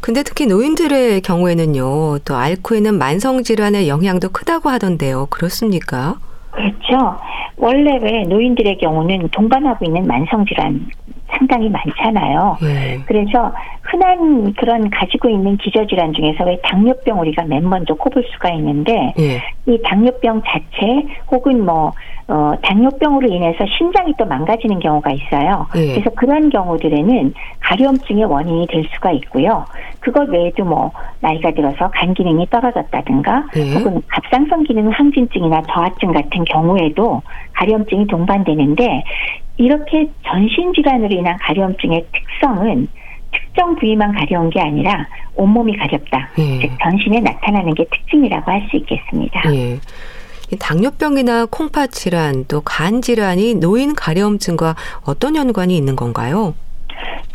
근데 0.00 0.22
특히 0.22 0.46
노인들의 0.46 1.20
경우에는요, 1.22 2.20
또 2.20 2.36
앓고 2.36 2.76
있는 2.76 2.96
만성 2.96 3.42
질환의 3.42 3.88
영향도 3.88 4.28
크다고 4.30 4.68
하던데요. 4.68 5.26
그렇습니까? 5.26 6.14
그렇죠. 6.50 7.18
원래 7.56 7.98
왜 8.00 8.22
노인들의 8.22 8.78
경우는 8.78 9.28
동반하고 9.28 9.84
있는 9.84 10.06
만성 10.06 10.44
질환 10.46 10.86
상당히 11.30 11.68
많잖아요. 11.68 12.56
네. 12.60 12.98
그래서 13.06 13.52
흔한 13.82 14.52
그런 14.54 14.88
가지고 14.90 15.28
있는 15.28 15.56
기저질환 15.58 16.12
중에서 16.14 16.44
왜 16.44 16.58
당뇨병 16.62 17.20
우리가 17.20 17.44
맨 17.44 17.68
먼저 17.68 17.94
꼽을 17.94 18.24
수가 18.32 18.50
있는데 18.54 19.12
네. 19.16 19.42
이 19.66 19.80
당뇨병 19.84 20.42
자체 20.42 21.06
혹은 21.30 21.64
뭐 21.64 21.92
어, 22.30 22.52
당뇨병으로 22.62 23.26
인해서 23.26 23.64
신장이 23.78 24.12
또 24.18 24.26
망가지는 24.26 24.78
경우가 24.80 25.10
있어요. 25.12 25.66
네. 25.74 25.94
그래서 25.94 26.10
그런 26.10 26.50
경우들에는 26.50 27.32
가려움증의 27.60 28.24
원인이 28.24 28.66
될 28.66 28.84
수가 28.94 29.12
있고요. 29.12 29.64
그것 30.00 30.28
외에도 30.28 30.62
뭐 30.62 30.92
나이가 31.20 31.50
들어서 31.50 31.90
간 31.90 32.12
기능이 32.12 32.46
떨어졌다든가 32.50 33.46
네. 33.54 33.74
혹은 33.74 34.02
갑상선 34.08 34.64
기능 34.64 34.90
항진증이나 34.90 35.62
저하증 35.62 36.12
같은 36.12 36.44
경우에도 36.44 37.22
가려움증이 37.54 38.06
동반되는데 38.06 39.04
이렇게 39.56 40.06
전신 40.26 40.72
질환으로 40.74 41.08
인한 41.14 41.36
가려움증의 41.38 42.04
특성은 42.12 42.88
특정 43.32 43.74
부위만 43.76 44.12
가려운 44.12 44.50
게 44.50 44.60
아니라 44.60 45.06
온몸이 45.34 45.76
가렵다. 45.78 46.28
예. 46.38 46.58
즉 46.60 46.70
전신에 46.80 47.20
나타나는 47.20 47.74
게 47.74 47.84
특징이라고 47.90 48.50
할 48.50 48.68
수 48.70 48.76
있겠습니다. 48.76 49.40
예. 50.52 50.56
당뇨병이나 50.56 51.46
콩팥 51.46 51.92
질환 51.92 52.44
또 52.46 52.60
간 52.64 53.02
질환이 53.02 53.54
노인 53.54 53.94
가려움증과 53.94 54.76
어떤 55.02 55.36
연관이 55.36 55.76
있는 55.76 55.96
건가요? 55.96 56.54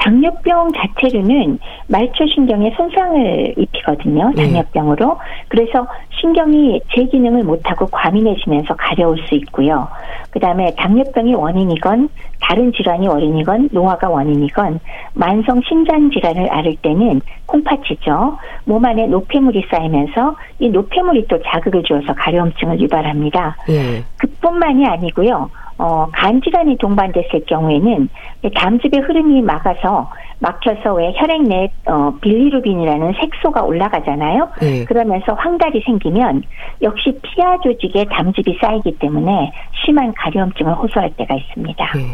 당뇨병 0.03 0.69
자체로는 0.73 1.59
말초 1.87 2.27
신경에 2.27 2.73
손상을 2.75 3.53
입히거든요. 3.57 4.33
네. 4.35 4.43
당뇨병으로. 4.43 5.07
네. 5.07 5.45
그래서 5.47 5.87
신경이 6.19 6.81
제 6.93 7.05
기능을 7.05 7.43
못하고 7.43 7.87
과민해지면서 7.87 8.75
가려울 8.75 9.17
수 9.27 9.35
있고요. 9.35 9.87
그 10.29 10.39
다음에 10.39 10.73
당뇨병이 10.75 11.35
원인이건 11.35 12.09
다른 12.41 12.73
질환이 12.73 13.07
원인이건 13.07 13.69
노화가 13.71 14.09
원인이건 14.09 14.81
만성 15.13 15.61
신장 15.61 16.11
질환을 16.11 16.51
앓을 16.51 16.75
때는 16.81 17.21
콩팥이죠. 17.45 18.37
몸 18.65 18.83
안에 18.83 19.07
노폐물이 19.07 19.65
쌓이면서 19.71 20.35
이 20.59 20.69
노폐물이 20.69 21.27
또 21.27 21.41
자극을 21.43 21.83
주어서 21.83 22.13
가려움증을 22.13 22.81
유발합니다. 22.81 23.55
네. 23.67 24.03
그뿐만이 24.17 24.85
아니고요. 24.85 25.49
어, 25.84 26.08
간 26.13 26.41
질환이 26.41 26.78
동반됐을 26.78 27.43
경우에는 27.46 28.08
담즙의 28.56 29.02
흐름이 29.02 29.41
막아서 29.41 30.10
막혀서 30.39 30.93
왜 30.93 31.12
혈액 31.13 31.43
내 31.43 31.69
어, 31.86 32.13
빌리루빈이라는 32.22 33.13
색소가 33.19 33.63
올라가잖아요. 33.63 34.50
네. 34.62 34.86
그러면서 34.86 35.34
황달이 35.34 35.82
생기면 35.86 36.43
역시 36.82 37.19
피하 37.22 37.60
조직에 37.60 38.06
담즙이 38.06 38.60
쌓이기 38.62 38.98
때문에 38.98 39.52
심한 39.84 40.13
가려움증을 40.13 40.74
호소할 40.74 41.12
때가 41.17 41.36
있습니다. 41.36 41.91
네. 41.96 42.06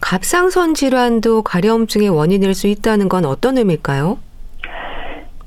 갑상선 0.00 0.74
질환도 0.74 1.42
가려움증의 1.42 2.10
원인일 2.10 2.54
수 2.54 2.68
있다는 2.68 3.08
건 3.08 3.24
어떤 3.24 3.58
의미일까요? 3.58 4.18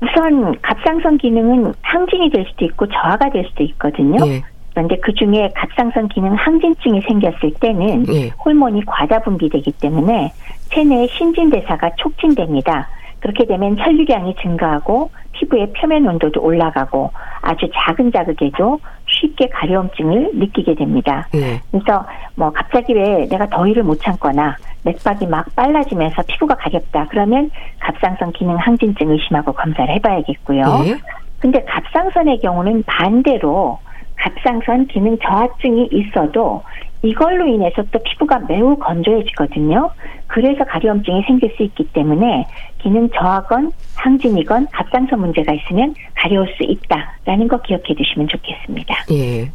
우선 0.02 0.60
갑상선 0.60 1.16
기능은 1.16 1.72
항진이 1.80 2.28
될 2.28 2.44
수도 2.50 2.66
있고 2.66 2.86
저하가 2.88 3.30
될 3.30 3.46
수도 3.48 3.62
있거든요. 3.62 4.22
네. 4.26 4.42
그런데 4.74 4.96
그 4.96 5.14
중에 5.14 5.50
갑상선 5.54 6.08
기능 6.08 6.34
항진증이 6.34 7.00
생겼을 7.02 7.52
때는 7.60 8.06
예. 8.08 8.28
호르몬이 8.44 8.84
과다 8.84 9.20
분비되기 9.20 9.72
때문에 9.72 10.32
체내의 10.72 11.08
신진 11.08 11.48
대사가 11.50 11.90
촉진됩니다. 11.96 12.88
그렇게 13.20 13.46
되면 13.46 13.78
혈류량이 13.78 14.34
증가하고 14.42 15.10
피부의 15.32 15.72
표면 15.72 16.06
온도도 16.06 16.42
올라가고 16.42 17.10
아주 17.40 17.68
작은 17.72 18.12
자극에도 18.12 18.78
쉽게 19.06 19.48
가려움증을 19.48 20.32
느끼게 20.34 20.74
됩니다. 20.74 21.26
네. 21.32 21.60
그래서 21.70 22.04
뭐 22.34 22.50
갑자기 22.50 22.94
왜 22.94 23.26
내가 23.28 23.46
더위를 23.48 23.82
못 23.82 24.00
참거나 24.02 24.56
맥박이 24.82 25.26
막 25.26 25.46
빨라지면서 25.54 26.22
피부가 26.26 26.54
가렵다 26.56 27.06
그러면 27.08 27.50
갑상선 27.78 28.32
기능 28.32 28.56
항진증 28.56 29.08
의심하고 29.10 29.52
검사를 29.52 29.88
해봐야겠고요. 29.94 30.62
네. 30.84 30.96
근데 31.38 31.62
갑상선의 31.64 32.40
경우는 32.40 32.82
반대로 32.84 33.78
갑상선 34.16 34.86
기능 34.86 35.18
저하증이 35.18 35.88
있어도 35.92 36.62
이걸로 37.02 37.46
인해서 37.46 37.82
또 37.90 37.98
피부가 37.98 38.38
매우 38.48 38.76
건조해지거든요. 38.76 39.90
그래서 40.26 40.64
가려움증이 40.64 41.22
생길 41.26 41.54
수 41.56 41.62
있기 41.62 41.84
때문에 41.92 42.46
기능 42.78 43.10
저하건 43.10 43.72
항진이건 43.94 44.68
갑상선 44.72 45.20
문제가 45.20 45.52
있으면 45.52 45.94
가려울 46.14 46.48
수 46.56 46.62
있다라는 46.62 47.48
거 47.48 47.60
기억해 47.60 47.94
두시면 47.94 48.28
좋겠습니다. 48.28 48.94
예. 49.12 49.50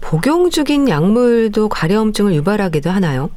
복용 0.00 0.50
중인 0.50 0.88
약물도 0.88 1.68
가려움증을 1.68 2.34
유발하기도 2.34 2.90
하나요? 2.90 3.30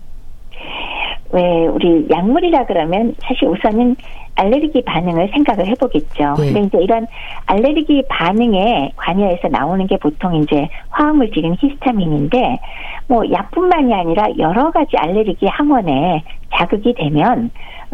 왜 1.32 1.68
우리 1.68 2.08
약물이라 2.10 2.66
그러면 2.66 3.16
사실 3.22 3.48
우선은 3.48 3.96
알레르기 4.38 4.84
반응을 4.84 5.30
생각을 5.34 5.68
해보겠죠. 5.68 6.36
네. 6.40 6.54
근데 6.54 6.62
이제 6.62 6.78
이런 6.82 7.08
알레르기 7.48 8.04
반응에 8.08 8.92
관여해서 8.96 9.48
나오는 9.50 9.86
게 9.88 9.98
보통 9.98 10.36
이제 10.36 10.70
화학물질인 10.90 11.58
히스타민인데 11.60 12.60
뭐 13.08 13.24
약뿐만이 13.30 13.94
아니라 13.94 14.28
여러 14.38 14.72
가지 14.72 14.96
알레르기 14.96 15.48
항원에 15.48 16.24
자극이 16.56 16.94
되면 16.94 17.50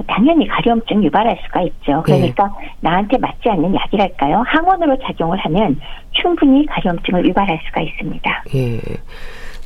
당연히 0.08 0.47
가려움증 0.47 1.03
유발할 1.03 1.38
수가 1.45 1.62
있죠. 1.62 2.01
그러니까 2.03 2.45
네. 2.60 2.71
나한테 2.82 3.17
맞지 3.17 3.49
않는 3.49 3.75
약이랄까요? 3.75 4.43
항원으로 4.45 4.97
작용을 5.03 5.38
하면 5.39 5.79
충분히 6.12 6.65
가려움증을 6.65 7.25
유발할 7.27 7.60
수가 7.65 7.82
있습니다. 7.82 8.43
예. 8.56 8.79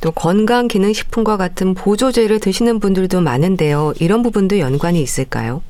또 0.00 0.12
건강기능식품과 0.12 1.36
같은 1.36 1.74
보조제를 1.74 2.40
드시는 2.40 2.78
분들도 2.78 3.20
많은데요. 3.20 3.94
이런 4.00 4.22
부분도 4.22 4.58
연관이 4.60 5.00
있을까요? 5.00 5.62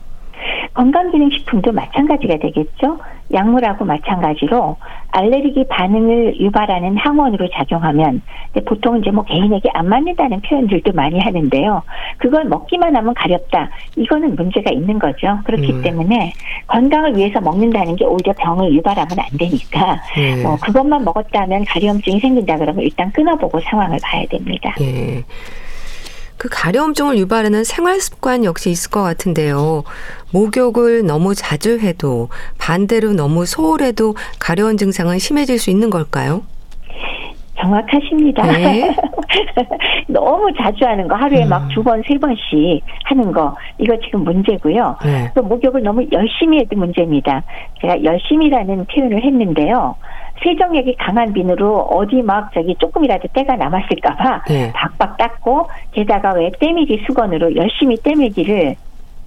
건강기능식품도 0.78 1.72
마찬가지가 1.72 2.38
되겠죠. 2.38 3.00
약물하고 3.32 3.84
마찬가지로 3.84 4.76
알레르기 5.10 5.66
반응을 5.68 6.40
유발하는 6.40 6.96
항원으로 6.96 7.48
작용하면 7.52 8.22
보통 8.64 8.98
이제 8.98 9.10
뭐 9.10 9.24
개인에게 9.24 9.70
안 9.74 9.88
맞는다는 9.88 10.40
표현들도 10.40 10.92
많이 10.92 11.18
하는데요. 11.18 11.82
그걸 12.18 12.44
먹기만 12.44 12.94
하면 12.94 13.12
가렵다. 13.12 13.70
이거는 13.96 14.36
문제가 14.36 14.70
있는 14.70 15.00
거죠. 15.00 15.40
그렇기 15.44 15.72
음. 15.72 15.82
때문에 15.82 16.32
건강을 16.68 17.16
위해서 17.16 17.40
먹는다는 17.40 17.96
게 17.96 18.04
오히려 18.04 18.32
병을 18.38 18.72
유발하면 18.72 19.18
안 19.18 19.36
되니까 19.36 20.00
음. 20.16 20.42
뭐 20.44 20.56
그것만 20.62 21.04
먹었다 21.04 21.40
하면 21.42 21.64
가려움증이 21.64 22.20
생긴다 22.20 22.56
그러면 22.56 22.84
일단 22.84 23.10
끊어보고 23.10 23.58
상황을 23.60 23.98
봐야 24.00 24.24
됩니다. 24.26 24.76
예. 24.80 25.24
그 26.38 26.48
가려움증을 26.50 27.18
유발하는 27.18 27.64
생활 27.64 28.00
습관 28.00 28.44
역시 28.44 28.70
있을 28.70 28.90
것 28.90 29.02
같은데요. 29.02 29.82
목욕을 30.32 31.04
너무 31.04 31.34
자주 31.34 31.78
해도 31.80 32.28
반대로 32.58 33.12
너무 33.12 33.44
소홀해도 33.44 34.14
가려운 34.38 34.76
증상은 34.76 35.18
심해질 35.18 35.58
수 35.58 35.70
있는 35.70 35.90
걸까요? 35.90 36.42
정확하십니다. 37.60 38.46
네. 38.52 38.94
너무 40.06 40.48
자주 40.56 40.84
하는 40.84 41.08
거 41.08 41.16
하루에 41.16 41.42
음. 41.42 41.48
막두 41.48 41.82
번, 41.82 42.02
세 42.06 42.16
번씩 42.16 42.82
하는 43.04 43.32
거 43.32 43.56
이거 43.78 43.96
지금 44.04 44.22
문제고요. 44.22 44.96
네. 45.04 45.30
또 45.34 45.42
목욕을 45.42 45.82
너무 45.82 46.06
열심히 46.12 46.60
해도 46.60 46.76
문제입니다. 46.76 47.42
제가 47.80 48.04
열심히라는 48.04 48.86
표현을 48.86 49.24
했는데요. 49.24 49.96
세정력이 50.42 50.96
강한 50.96 51.32
비누로 51.32 51.80
어디 51.90 52.22
막 52.22 52.52
저기 52.52 52.74
조금이라도 52.78 53.28
때가 53.32 53.56
남았을까봐 53.56 54.44
네. 54.48 54.72
박박 54.72 55.16
닦고 55.16 55.68
게다가 55.92 56.32
왜 56.34 56.50
때밀이 56.58 57.04
수건으로 57.06 57.56
열심히 57.56 57.96
때밀기를 57.96 58.76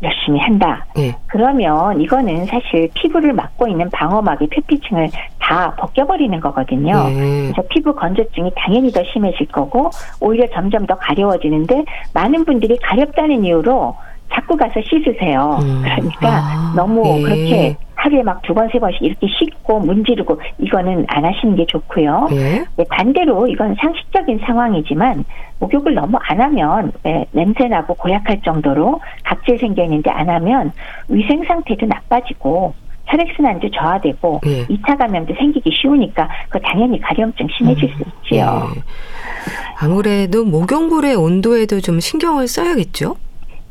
열심히 0.04 0.39
한다. 0.39 0.86
네. 0.95 1.15
그러면 1.28 2.02
이거는 2.02 2.45
사실 2.45 2.89
피부를 2.95 3.34
막고 3.34 3.67
있는 3.67 3.89
방어막의 3.91 4.47
표피층을 4.47 5.10
다 5.39 5.76
벗겨버리는 5.78 6.39
거거든요. 6.39 7.08
네. 7.10 7.52
그래서 7.52 7.62
피부 7.69 7.93
건조증이 7.93 8.52
당연히 8.56 8.91
더 8.91 9.04
심해질 9.04 9.47
거고 9.47 9.91
오히려 10.19 10.47
점점 10.47 10.86
더 10.88 10.95
가려워지는데 10.97 11.86
많은 12.13 12.45
분들이 12.45 12.78
가렵다는 12.78 13.45
이유로 13.45 13.95
자꾸 14.31 14.55
가서 14.55 14.79
씻으세요. 14.81 15.59
음. 15.61 15.81
그러니까 15.83 16.27
아, 16.29 16.73
너무 16.75 17.03
네. 17.03 17.21
그렇게 17.21 17.75
하루에 17.95 18.23
막 18.23 18.41
두 18.41 18.53
번, 18.55 18.67
세 18.71 18.79
번씩 18.79 19.01
이렇게 19.03 19.27
씻고 19.27 19.79
문지르고 19.79 20.41
이거는 20.57 21.05
안 21.07 21.23
하시는 21.23 21.55
게 21.55 21.65
좋고요. 21.67 22.27
네. 22.31 22.65
네, 22.75 22.85
반대로 22.89 23.47
이건 23.47 23.75
상식적인 23.75 24.39
상황이지만 24.45 25.23
목욕을 25.59 25.93
너무 25.93 26.17
안 26.21 26.41
하면 26.41 26.91
네, 27.03 27.25
냄새나고 27.31 27.93
고약할 27.93 28.41
정도로 28.43 28.99
각질 29.23 29.59
생겨 29.59 29.83
있는데 29.83 30.09
안 30.09 30.29
하면 30.29 30.71
위생 31.07 31.43
상태도 31.43 31.85
나빠지고 31.85 32.73
혈액순환도 33.05 33.69
저하되고 33.71 34.41
네. 34.43 34.65
2차 34.67 34.97
감염도 34.97 35.35
생기기 35.35 35.69
쉬우니까 35.79 36.27
그 36.49 36.59
당연히 36.61 36.99
가려움증 36.99 37.47
심해질 37.55 37.83
음, 37.83 37.95
수 37.97 38.03
있지요. 38.25 38.69
네. 38.73 38.81
아무래도 39.79 40.43
목욕물의 40.45 41.15
온도에도 41.15 41.79
좀 41.81 41.99
신경을 41.99 42.47
써야겠죠? 42.47 43.15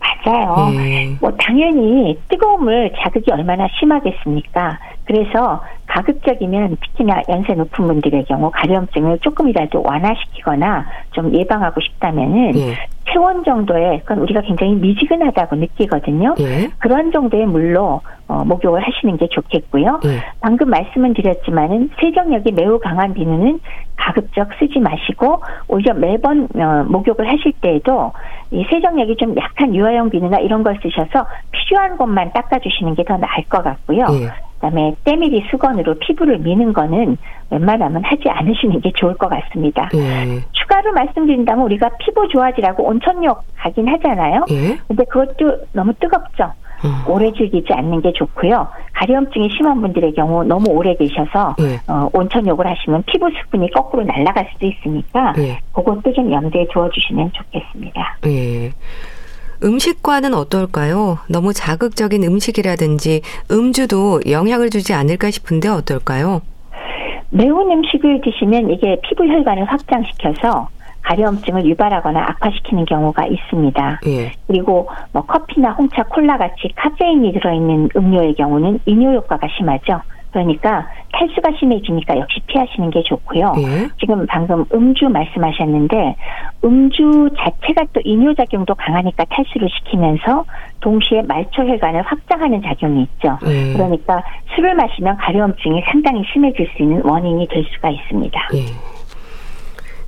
맞아요. 0.00 0.70
네. 0.70 1.16
뭐 1.20 1.30
당연히 1.38 2.18
뜨거움을 2.28 2.92
자극이 3.02 3.30
얼마나 3.30 3.68
심하겠습니까? 3.78 4.78
그래서 5.10 5.60
가급적이면 5.88 6.76
특히나 6.80 7.20
연세 7.28 7.54
높은 7.54 7.88
분들의 7.88 8.26
경우 8.26 8.48
가려움증을 8.52 9.18
조금이라도 9.18 9.82
완화시키거나 9.84 10.86
좀 11.10 11.34
예방하고 11.34 11.80
싶다면은 11.80 12.52
네. 12.52 12.76
체온 13.12 13.42
정도의 13.42 14.02
그건 14.04 14.18
우리가 14.20 14.42
굉장히 14.42 14.74
미지근하다고 14.74 15.56
느끼거든요. 15.56 16.36
네. 16.38 16.70
그런 16.78 17.10
정도의 17.10 17.46
물로 17.46 18.02
어, 18.28 18.44
목욕을 18.44 18.80
하시는 18.86 19.16
게 19.16 19.26
좋겠고요. 19.26 19.98
네. 20.04 20.22
방금 20.40 20.70
말씀은 20.70 21.14
드렸지만은 21.14 21.90
세정력이 22.00 22.52
매우 22.52 22.78
강한 22.78 23.12
비누는 23.12 23.58
가급적 23.96 24.48
쓰지 24.60 24.78
마시고 24.78 25.42
오히려 25.66 25.92
매번 25.94 26.46
어, 26.54 26.84
목욕을 26.86 27.28
하실 27.28 27.52
때에도 27.60 28.12
이 28.52 28.64
세정력이 28.70 29.16
좀 29.16 29.36
약한 29.36 29.74
유아용 29.74 30.08
비누나 30.10 30.38
이런 30.38 30.62
걸 30.62 30.78
쓰셔서 30.80 31.26
필요한 31.50 31.96
곳만 31.96 32.32
닦아주시는 32.32 32.94
게 32.94 33.02
더 33.02 33.16
나을 33.16 33.42
것 33.48 33.64
같고요. 33.64 34.06
네. 34.62 34.70
그다음에 34.70 34.94
때밀이 35.04 35.46
수건으로 35.50 35.94
피부를 35.98 36.38
미는 36.38 36.72
거는 36.72 37.16
웬만하면 37.50 38.04
하지 38.04 38.28
않으시는 38.28 38.80
게 38.80 38.92
좋을 38.94 39.14
것 39.16 39.28
같습니다. 39.28 39.88
예. 39.94 40.40
추가로 40.52 40.92
말씀드린다면 40.92 41.64
우리가 41.64 41.90
피부 41.98 42.28
좋아지라고 42.28 42.84
온천욕 42.84 43.42
가긴 43.56 43.88
하잖아요. 43.88 44.44
예. 44.50 44.78
근데 44.86 45.04
그것도 45.04 45.64
너무 45.72 45.92
뜨겁죠. 45.94 46.52
음. 46.82 47.12
오래 47.12 47.30
즐기지 47.32 47.72
않는 47.72 48.00
게 48.00 48.12
좋고요. 48.12 48.66
가려움증이 48.94 49.50
심한 49.54 49.80
분들의 49.82 50.14
경우 50.14 50.44
너무 50.44 50.70
오래 50.70 50.94
계셔서 50.94 51.56
예. 51.60 51.92
어, 51.92 52.08
온천욕을 52.12 52.66
하시면 52.66 53.02
피부 53.06 53.28
수분이 53.30 53.70
거꾸로 53.70 54.04
날아갈 54.04 54.48
수도 54.52 54.66
있으니까 54.66 55.34
예. 55.38 55.58
그것도 55.72 56.12
좀 56.14 56.32
염두에 56.32 56.66
두어주시면 56.72 57.32
좋겠습니다. 57.32 58.18
예. 58.26 58.72
음식과는 59.62 60.34
어떨까요? 60.34 61.18
너무 61.28 61.52
자극적인 61.52 62.22
음식이라든지 62.24 63.22
음주도 63.50 64.20
영향을 64.28 64.70
주지 64.70 64.94
않을까 64.94 65.30
싶은데 65.30 65.68
어떨까요? 65.68 66.40
매운 67.30 67.70
음식을 67.70 68.22
드시면 68.24 68.70
이게 68.70 68.96
피부 69.02 69.24
혈관을 69.24 69.64
확장시켜서 69.64 70.68
가려움증을 71.02 71.64
유발하거나 71.64 72.20
악화시키는 72.20 72.84
경우가 72.84 73.26
있습니다. 73.26 74.00
예. 74.06 74.32
그리고 74.46 74.88
뭐 75.12 75.22
커피나 75.22 75.72
홍차, 75.72 76.02
콜라 76.04 76.36
같이 76.36 76.68
카페인이 76.76 77.32
들어있는 77.32 77.90
음료의 77.96 78.34
경우는 78.34 78.80
이뇨 78.86 79.12
효과가 79.14 79.48
심하죠. 79.56 80.00
그러니까 80.30 80.86
탈수가 81.12 81.52
심해지니까 81.58 82.18
역시 82.18 82.40
피하시는 82.46 82.90
게 82.90 83.02
좋고요. 83.02 83.54
예. 83.58 83.88
지금 83.98 84.26
방금 84.26 84.64
음주 84.72 85.08
말씀하셨는데 85.08 86.16
음주 86.64 87.30
자체가 87.36 87.86
또 87.92 88.00
이뇨작용도 88.04 88.74
강하니까 88.74 89.24
탈수를 89.24 89.68
시키면서 89.68 90.44
동시에 90.80 91.22
말초혈관을 91.22 92.02
확장하는 92.02 92.62
작용이 92.62 93.02
있죠. 93.02 93.38
예. 93.46 93.72
그러니까 93.72 94.22
술을 94.54 94.74
마시면 94.74 95.16
가려움증이 95.16 95.82
상당히 95.90 96.22
심해질 96.32 96.68
수 96.76 96.82
있는 96.82 97.02
원인이 97.04 97.48
될 97.48 97.64
수가 97.74 97.90
있습니다. 97.90 98.40
예. 98.54 98.99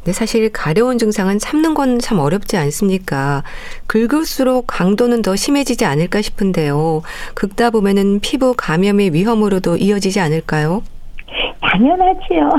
근데 0.03 0.13
사실 0.13 0.51
가려운 0.51 0.99
증상은 0.99 1.39
참는 1.39 1.75
건 1.75 1.93
참 2.01 2.19
어렵지 2.19 2.57
않습니까? 2.57 3.43
긁을수록 3.87 4.67
강도는 4.67 5.23
더 5.23 5.37
심해지지 5.37 5.85
않을까 5.85 6.21
싶은데요. 6.23 7.03
긁다 7.35 7.71
보면은 7.71 8.19
피부 8.21 8.55
감염의 8.57 9.13
위험으로도 9.13 9.77
이어지지 9.77 10.19
않을까요? 10.19 10.83
당연하지요. 11.61 12.51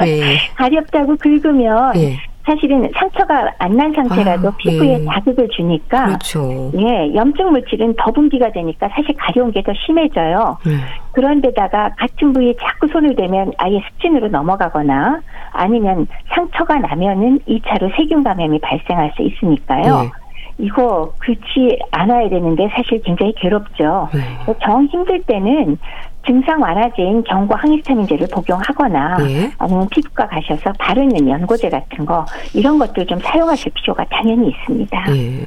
네. 0.00 0.38
가렵다고 0.56 1.16
긁으면 1.16 1.92
네. 1.94 2.18
사실은 2.44 2.90
상처가 2.94 3.52
안 3.58 3.76
난 3.76 3.92
상태라도 3.92 4.48
아, 4.48 4.56
피부에 4.58 5.00
예. 5.00 5.04
자극을 5.04 5.48
주니까 5.48 6.06
그렇죠. 6.06 6.70
예, 6.76 7.14
염증 7.14 7.50
물질은 7.50 7.94
더 7.96 8.10
분비가 8.12 8.50
되니까 8.52 8.88
사실 8.88 9.14
가려운 9.16 9.50
게 9.52 9.62
더 9.62 9.72
심해져요. 9.86 10.58
음. 10.66 10.80
그런데다가 11.12 11.90
같은 11.96 12.32
부위에 12.32 12.54
자꾸 12.60 12.88
손을 12.88 13.14
대면 13.14 13.52
아예 13.58 13.80
습진으로 13.92 14.28
넘어가거나 14.28 15.20
아니면 15.52 16.06
상처가 16.34 16.78
나면은 16.78 17.38
2차로 17.48 17.96
세균 17.96 18.24
감염이 18.24 18.58
발생할 18.60 19.12
수 19.16 19.22
있으니까요. 19.22 20.02
예. 20.04 20.22
이거 20.58 21.12
그렇지 21.18 21.78
않아야 21.92 22.28
되는데 22.28 22.68
사실 22.74 23.00
굉장히 23.02 23.32
괴롭죠. 23.36 24.08
네. 24.12 24.20
정 24.62 24.84
힘들 24.86 25.20
때는 25.22 25.78
증상 26.26 26.60
완화제인 26.60 27.24
경과 27.24 27.56
항히스타민제를 27.56 28.28
복용하거나 28.32 29.16
네. 29.18 29.52
아니면 29.58 29.88
피부과 29.90 30.28
가셔서 30.28 30.72
바르는 30.78 31.28
연고제 31.28 31.68
같은 31.68 32.06
거 32.06 32.24
이런 32.54 32.78
것들 32.78 33.06
좀 33.06 33.18
사용하실 33.20 33.72
필요가 33.74 34.04
당연히 34.04 34.48
있습니다. 34.50 35.10
네. 35.10 35.46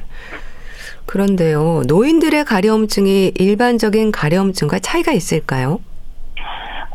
그런데요, 1.06 1.82
노인들의 1.86 2.44
가려움증이 2.44 3.32
일반적인 3.36 4.12
가려움증과 4.12 4.80
차이가 4.80 5.12
있을까요? 5.12 5.80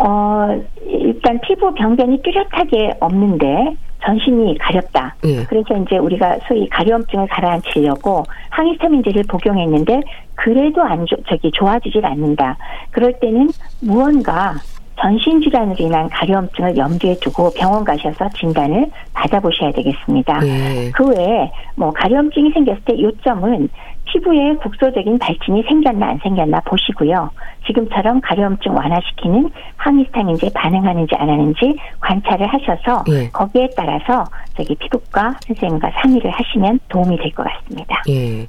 어, 0.03 0.59
일단 0.83 1.39
피부 1.41 1.73
병변이 1.73 2.21
뚜렷하게 2.23 2.95
없는데 2.99 3.75
전신이 4.03 4.57
가렵다. 4.57 5.15
예. 5.25 5.43
그래서 5.45 5.77
이제 5.77 5.97
우리가 5.97 6.39
소위 6.47 6.67
가려움증을 6.69 7.27
가라앉히려고 7.27 8.23
항히스타민제를 8.49 9.23
복용했는데 9.29 10.01
그래도 10.33 10.81
안 10.81 11.05
조, 11.05 11.15
저기 11.29 11.51
좋아지질 11.51 12.03
않는다. 12.03 12.57
그럴 12.89 13.13
때는 13.19 13.49
무언가 13.81 14.55
전신 14.99 15.41
질환으로 15.41 15.75
인한 15.79 16.09
가려움증을 16.09 16.77
염두에 16.77 17.15
두고 17.21 17.51
병원 17.55 17.83
가셔서 17.83 18.29
진단을 18.37 18.87
받아보셔야 19.13 19.71
되겠습니다. 19.71 20.39
예. 20.47 20.91
그 20.91 21.07
외에 21.07 21.51
뭐 21.75 21.91
가려움증이 21.91 22.51
생겼을 22.51 22.81
때 22.85 22.99
요점은 22.99 23.69
피부에 24.12 24.56
국소적인 24.56 25.17
발진이 25.19 25.63
생겼나 25.63 26.08
안 26.10 26.19
생겼나 26.21 26.60
보시고요. 26.62 27.30
지금처럼 27.65 28.19
가려움증 28.21 28.74
완화시키는 28.76 29.50
항히스타민제 29.78 30.50
반응하는지 30.54 31.15
안 31.15 31.30
하는지 31.30 31.78
관찰을 32.02 32.45
하셔서 32.47 33.04
예. 33.10 33.30
거기에 33.30 33.69
따라서 33.76 34.26
저기 34.58 34.76
피부과 34.76 35.36
선생님과 35.47 35.91
상의를 36.02 36.30
하시면 36.32 36.80
도움이 36.89 37.17
될 37.17 37.32
것 37.32 37.43
같습니다. 37.47 38.02
예. 38.10 38.47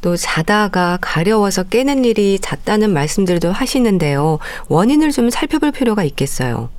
또 0.00 0.16
자다가 0.16 0.98
가려워서 1.00 1.62
깨는 1.62 2.04
일이 2.04 2.40
잦다는 2.40 2.92
말씀들도 2.92 3.52
하시는데요. 3.52 4.40
원인을 4.68 5.12
좀 5.12 5.30
살펴볼 5.30 5.70
필요가 5.70 6.02
있겠어요. 6.02 6.70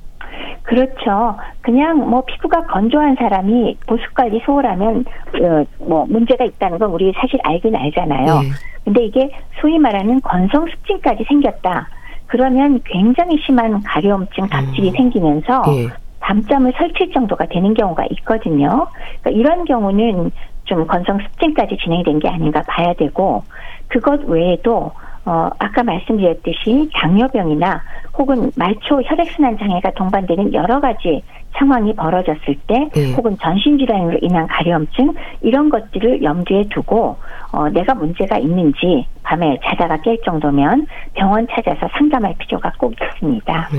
그렇죠. 0.64 1.36
그냥 1.60 1.98
뭐 1.98 2.22
피부가 2.24 2.62
건조한 2.66 3.14
사람이 3.16 3.76
보습 3.86 4.14
관리 4.14 4.40
소홀하면 4.44 5.04
어, 5.42 5.64
뭐 5.78 6.06
문제가 6.08 6.44
있다는 6.44 6.78
건 6.78 6.90
우리 6.90 7.12
사실 7.12 7.38
알긴 7.44 7.76
알잖아요. 7.76 8.40
네. 8.40 8.48
근데 8.82 9.04
이게 9.04 9.30
소위 9.60 9.78
말하는 9.78 10.20
건성 10.22 10.66
습진까지 10.66 11.24
생겼다. 11.28 11.88
그러면 12.26 12.80
굉장히 12.84 13.38
심한 13.44 13.80
가려움증 13.82 14.46
각질이 14.48 14.88
음. 14.88 14.92
생기면서 14.92 15.62
네. 15.66 15.86
밤잠을 16.20 16.72
설칠 16.76 17.12
정도가 17.12 17.46
되는 17.46 17.74
경우가 17.74 18.06
있거든요. 18.10 18.86
그러니까 19.20 19.30
이런 19.30 19.64
경우는 19.66 20.30
좀 20.64 20.86
건성 20.86 21.18
습진까지 21.18 21.76
진행된 21.76 22.20
게 22.20 22.28
아닌가 22.28 22.62
봐야 22.66 22.94
되고 22.94 23.44
그것 23.88 24.22
외에도 24.24 24.92
어, 25.26 25.48
아까 25.58 25.82
말씀드렸듯이 25.82 26.90
당뇨병이나 26.94 27.82
혹은 28.18 28.50
말초 28.56 29.02
혈액순환 29.02 29.58
장애가 29.58 29.92
동반되는 29.92 30.52
여러 30.52 30.80
가지 30.80 31.22
상황이 31.56 31.94
벌어졌을 31.94 32.56
때 32.66 32.90
네. 32.94 33.12
혹은 33.14 33.36
전신질환으로 33.40 34.18
인한 34.20 34.46
가려움증 34.46 35.14
이런 35.40 35.70
것들을 35.70 36.22
염두에 36.22 36.64
두고 36.70 37.16
어, 37.52 37.68
내가 37.70 37.94
문제가 37.94 38.38
있는지 38.38 39.06
밤에 39.22 39.58
자다가 39.64 39.98
깰 39.98 40.22
정도면 40.24 40.86
병원 41.14 41.46
찾아서 41.50 41.88
상담할 41.96 42.34
필요가 42.38 42.72
꼭 42.78 42.92
있습니다. 43.00 43.68
네. 43.72 43.78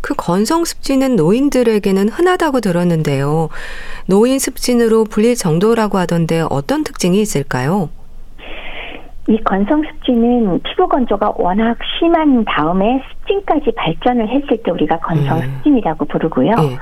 그 0.00 0.14
건성 0.14 0.64
습진은 0.64 1.16
노인들에게는 1.16 2.08
흔하다고 2.08 2.60
들었는데요. 2.60 3.50
노인 4.06 4.38
습진으로 4.38 5.04
불릴 5.04 5.36
정도라고 5.36 5.98
하던데 5.98 6.42
어떤 6.48 6.84
특징이 6.84 7.20
있을까요? 7.20 7.90
이 9.30 9.38
건성 9.44 9.80
습진은 9.84 10.60
피부 10.64 10.88
건조가 10.88 11.34
워낙 11.36 11.78
심한 11.96 12.44
다음에 12.44 13.00
습진까지 13.20 13.70
발전을 13.76 14.28
했을 14.28 14.60
때 14.60 14.72
우리가 14.72 14.98
건성 14.98 15.38
음. 15.38 15.42
습진이라고 15.42 16.04
부르고요. 16.06 16.50
네. 16.50 16.76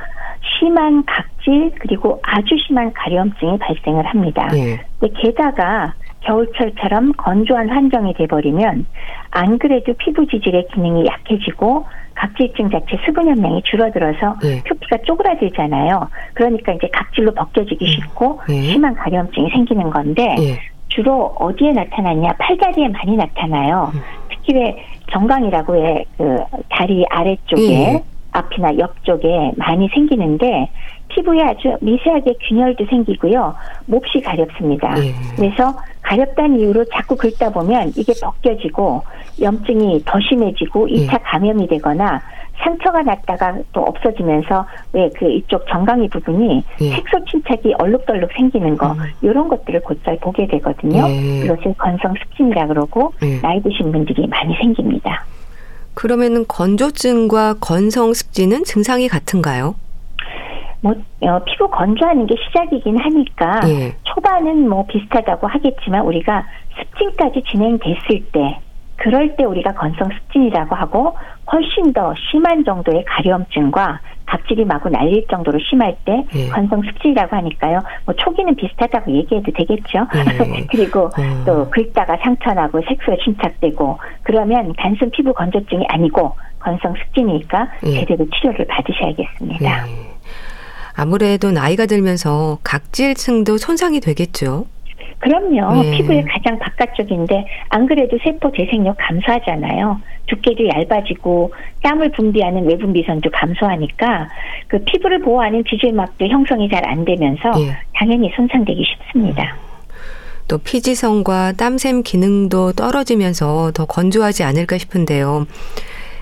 심한 0.59 1.05
각질 1.05 1.71
그리고 1.79 2.19
아주 2.23 2.57
심한 2.67 2.91
가려움증이 2.95 3.59
발생을 3.59 4.07
합니다. 4.07 4.49
네. 4.49 4.81
게다가 5.21 5.93
겨울철처럼 6.21 7.13
건조한 7.19 7.69
환경이 7.69 8.15
돼버리면 8.15 8.87
안 9.31 9.59
그래도 9.59 9.93
피부 9.99 10.27
지질의 10.27 10.69
기능이 10.73 11.05
약해지고 11.07 11.85
각질증 12.15 12.71
자체 12.71 12.99
수분 13.05 13.29
함량이 13.29 13.63
줄어들어서 13.65 14.37
네. 14.43 14.63
표피가 14.65 15.03
쪼그라들잖아요. 15.05 16.09
그러니까 16.33 16.73
이제 16.73 16.89
각질로 16.95 17.35
벗겨지기 17.35 17.85
음. 17.85 17.89
쉽고 17.89 18.41
네. 18.49 18.63
심한 18.73 18.95
가려움증이 18.95 19.51
생기는 19.51 19.91
건데 19.91 20.35
네. 20.39 20.59
주로 20.89 21.27
어디에 21.39 21.73
나타나냐? 21.73 22.33
팔다리에 22.39 22.89
많이 22.89 23.17
나타나요. 23.17 23.91
음. 23.95 24.01
특히 24.31 24.55
왜 24.55 24.77
정강이라고 25.13 25.77
해 25.77 26.05
그 26.17 26.39
다리 26.71 27.05
아래쪽에 27.09 27.63
예. 27.73 28.03
앞이나 28.33 28.77
옆 28.79 29.03
쪽에 29.05 29.53
많이 29.57 29.89
생기는데 29.89 30.69
피부에 31.09 31.43
아주 31.43 31.77
미세하게 31.81 32.35
균열도 32.47 32.85
생기고요. 32.91 33.55
몹시 33.87 34.21
가렵습니다. 34.21 34.95
예. 35.03 35.13
그래서 35.37 35.73
가렵다는 36.03 36.61
이유로 36.61 36.85
자꾸 36.93 37.17
긁다 37.17 37.51
보면 37.51 37.93
이게 37.97 38.13
벗겨지고 38.21 39.03
염증이 39.41 40.03
더 40.05 40.19
심해지고 40.21 40.87
2차 40.89 41.15
예. 41.15 41.19
감염이 41.25 41.67
되거나 41.69 42.21
상처가 42.63 43.03
났다가 43.03 43.59
또 43.73 43.83
없어지면서 43.83 44.67
왜 44.93 45.09
그 45.19 45.31
이쪽 45.31 45.67
정강이 45.69 46.09
부분이 46.09 46.63
예. 46.81 46.91
색소 46.91 47.25
침착이 47.25 47.75
얼룩덜룩 47.79 48.31
생기는 48.37 48.77
거 48.77 48.93
음. 48.93 48.99
이런 49.23 49.49
것들을 49.49 49.81
곧잘 49.81 50.19
보게 50.21 50.47
되거든요. 50.47 51.09
예. 51.09 51.45
이것을 51.45 51.75
건성 51.79 52.15
습진이라 52.23 52.69
그러고 52.69 53.13
예. 53.23 53.41
나이 53.41 53.61
드신 53.63 53.91
분들이 53.91 54.27
많이 54.29 54.55
생깁니다. 54.57 55.25
그러면은 55.95 56.45
건조증과 56.47 57.55
건성 57.61 58.13
습진은 58.13 58.65
증상이 58.65 59.09
같은가요? 59.09 59.75
뭐 60.81 60.93
어, 61.23 61.45
피부 61.45 61.69
건조하는 61.69 62.27
게 62.27 62.37
시작이긴 62.47 62.97
하니까 62.99 63.61
예. 63.69 63.97
초반은 64.05 64.69
뭐 64.69 64.87
비슷하다고 64.87 65.49
하겠지만 65.49 66.03
우리가 66.03 66.47
습진까지 66.79 67.43
진행됐을 67.51 68.25
때 68.33 68.61
그럴 68.99 69.37
때 69.37 69.45
우리가 69.45 69.73
건성 69.75 70.09
습진이라고 70.11 70.75
하고 70.75 71.17
훨씬 71.51 71.93
더 71.93 72.13
심한 72.31 72.65
정도의 72.65 73.05
가려움증과 73.07 74.01
각질이 74.27 74.65
마구 74.67 74.91
날릴 74.91 75.27
정도로 75.31 75.59
심할 75.59 75.97
때 76.05 76.25
예. 76.35 76.49
건성 76.49 76.83
습진이라고 76.83 77.35
하니까요. 77.35 77.81
뭐 78.05 78.15
초기는 78.15 78.55
비슷하다고 78.57 79.11
얘기해도 79.13 79.53
되겠죠. 79.53 80.07
예. 80.15 80.67
그리고 80.71 81.11
음. 81.19 81.43
또 81.47 81.71
긁다가 81.71 82.19
상처 82.23 82.53
나고 82.53 82.83
색소에 82.87 83.17
침착되고 83.25 83.99
그러면 84.23 84.73
단순 84.77 85.11
피부 85.11 85.33
건조증이 85.33 85.87
아니고 85.89 86.37
건성 86.59 86.93
습진이니까 86.95 87.69
예. 87.87 88.01
제대로 88.01 88.27
치료를 88.31 88.67
받으셔야겠습니다. 88.67 89.89
예. 89.89 90.19
아무래도 90.95 91.53
나이가 91.53 91.87
들면서 91.87 92.59
각질층도 92.65 93.57
손상이 93.57 94.01
되겠죠. 94.01 94.67
그럼요. 95.19 95.83
네. 95.83 95.91
피부의 95.97 96.25
가장 96.25 96.59
바깥쪽인데 96.59 97.45
안 97.71 97.87
그래도 97.87 98.19
세포 98.23 98.53
재생력 98.53 98.97
감소하잖아요. 98.99 100.01
두께도 100.27 100.69
얇아지고 100.69 101.53
땀을 101.83 102.13
분비하는 102.13 102.69
외분 102.69 102.93
비선도 102.93 103.31
감소하니까 103.31 104.29
그 104.69 104.79
피부를 104.85 105.21
보호하는 105.21 105.65
지질막도 105.69 106.27
형성이 106.27 106.69
잘 106.69 106.79
안 106.89 107.05
되면서 107.05 107.51
네. 107.51 107.77
당연히 107.95 108.31
손상되기 108.37 108.85
쉽습니다. 108.85 109.57
또 110.47 110.57
피지성과 110.59 111.53
땀샘 111.59 112.03
기능도 112.03 112.73
떨어지면서 112.73 113.73
더 113.75 113.85
건조하지 113.85 114.45
않을까 114.45 114.79
싶은데요. 114.79 115.47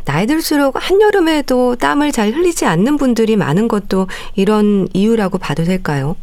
나이 0.05 0.27
들수록 0.27 0.75
한여름에도 0.79 1.77
땀을 1.77 2.11
잘 2.13 2.31
흘리지 2.31 2.65
않는 2.65 2.97
분들이 2.97 3.37
많은 3.37 3.69
것도 3.69 4.07
이런 4.35 4.89
이유라고 4.95 5.39
봐도 5.39 5.65
될까요? 5.65 6.17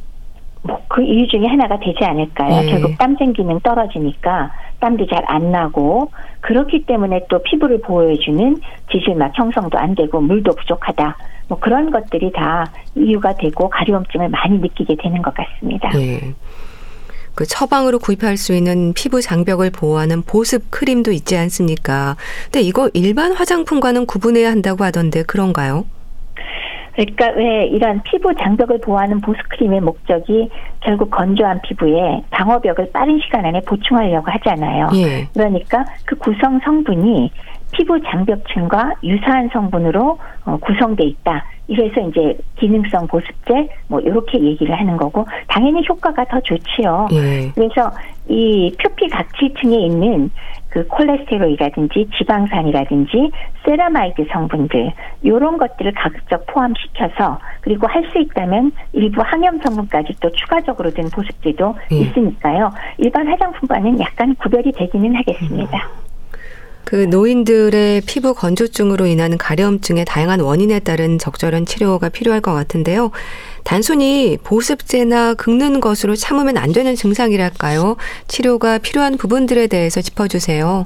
뭐그 0.63 1.03
이유 1.03 1.27
중에 1.27 1.45
하나가 1.47 1.77
되지 1.79 2.03
않을까요? 2.03 2.61
네. 2.61 2.71
결국 2.71 2.97
땀샘 2.97 3.33
기능 3.33 3.59
떨어지니까 3.59 4.51
땀도 4.79 5.07
잘 5.07 5.23
안 5.27 5.51
나고 5.51 6.09
그렇기 6.41 6.85
때문에 6.85 7.25
또 7.29 7.41
피부를 7.43 7.81
보호해주는 7.81 8.57
지질막 8.91 9.31
형성도 9.37 9.77
안 9.77 9.95
되고 9.95 10.19
물도 10.19 10.53
부족하다. 10.55 11.17
뭐 11.47 11.59
그런 11.59 11.91
것들이 11.91 12.31
다 12.31 12.65
이유가 12.95 13.33
되고 13.35 13.69
가려움증을 13.69 14.29
많이 14.29 14.59
느끼게 14.59 14.95
되는 15.01 15.21
것 15.21 15.33
같습니다. 15.33 15.89
네. 15.91 16.33
그 17.35 17.45
처방으로 17.45 17.99
구입할 17.99 18.37
수 18.37 18.53
있는 18.53 18.93
피부 18.93 19.19
장벽을 19.21 19.71
보호하는 19.71 20.21
보습 20.21 20.69
크림도 20.69 21.11
있지 21.11 21.35
않습니까? 21.37 22.15
근데 22.45 22.61
이거 22.61 22.89
일반 22.93 23.33
화장품과는 23.33 24.05
구분해야 24.05 24.51
한다고 24.51 24.83
하던데 24.83 25.23
그런가요? 25.23 25.85
그러니까 26.93 27.31
왜 27.35 27.65
이런 27.67 28.01
피부 28.03 28.33
장벽을 28.35 28.79
보호하는 28.81 29.19
보습크림의 29.21 29.81
목적이 29.81 30.49
결국 30.81 31.09
건조한 31.09 31.59
피부에 31.63 32.23
방어벽을 32.29 32.91
빠른 32.91 33.19
시간 33.19 33.45
안에 33.45 33.61
보충하려고 33.61 34.29
하잖아요. 34.31 34.89
예. 34.95 35.27
그러니까 35.33 35.83
그 36.05 36.15
구성 36.17 36.59
성분이 36.63 37.31
피부 37.71 37.99
장벽층과 38.03 38.93
유사한 39.03 39.49
성분으로 39.51 40.19
어, 40.45 40.57
구성돼 40.57 41.03
있다. 41.03 41.43
이래서 41.67 42.01
이제 42.01 42.37
기능성 42.57 43.07
보습제 43.07 43.69
뭐 43.87 43.99
이렇게 44.01 44.39
얘기를 44.39 44.77
하는 44.77 44.97
거고 44.97 45.25
당연히 45.47 45.83
효과가 45.87 46.25
더 46.25 46.39
좋지요. 46.41 47.07
예. 47.13 47.51
그래서 47.55 47.89
이 48.27 48.71
표피 48.81 49.07
각지층에 49.07 49.77
있는 49.77 50.29
그 50.73 50.87
콜레스테롤이라든지 50.87 52.09
지방산이라든지 52.17 53.29
세라마이드 53.63 54.25
성분들 54.31 54.91
이런 55.21 55.59
것들을 55.59 55.93
가급적 55.93 56.47
포함시켜서 56.47 57.39
그리고 57.61 57.85
할 57.87 58.03
수 58.11 58.19
있다면 58.19 58.71
일부 58.91 59.21
항염 59.23 59.59
성분까지 59.63 60.15
또 60.19 60.29
추가적으로 60.31 60.91
든 60.91 61.09
보습제도 61.09 61.75
예. 61.91 61.95
있으니까요. 61.95 62.71
일반 62.97 63.27
화장품과는 63.27 63.99
약간 63.99 64.35
구별이 64.35 64.71
되기는 64.73 65.15
하겠습니다. 65.15 65.77
음. 65.77 66.03
그 66.85 67.07
노인들의 67.09 68.01
피부 68.07 68.33
건조증으로 68.33 69.05
인한 69.05 69.37
가려움증의 69.37 70.05
다양한 70.05 70.41
원인에 70.41 70.79
따른 70.79 71.17
적절한 71.17 71.65
치료가 71.65 72.09
필요할 72.09 72.41
것 72.41 72.53
같은데요. 72.53 73.11
단순히 73.63 74.37
보습제나 74.43 75.35
긁는 75.35 75.79
것으로 75.79 76.15
참으면 76.15 76.57
안 76.57 76.71
되는 76.71 76.95
증상이랄까요? 76.95 77.95
치료가 78.27 78.77
필요한 78.77 79.17
부분들에 79.17 79.67
대해서 79.67 80.01
짚어주세요. 80.01 80.85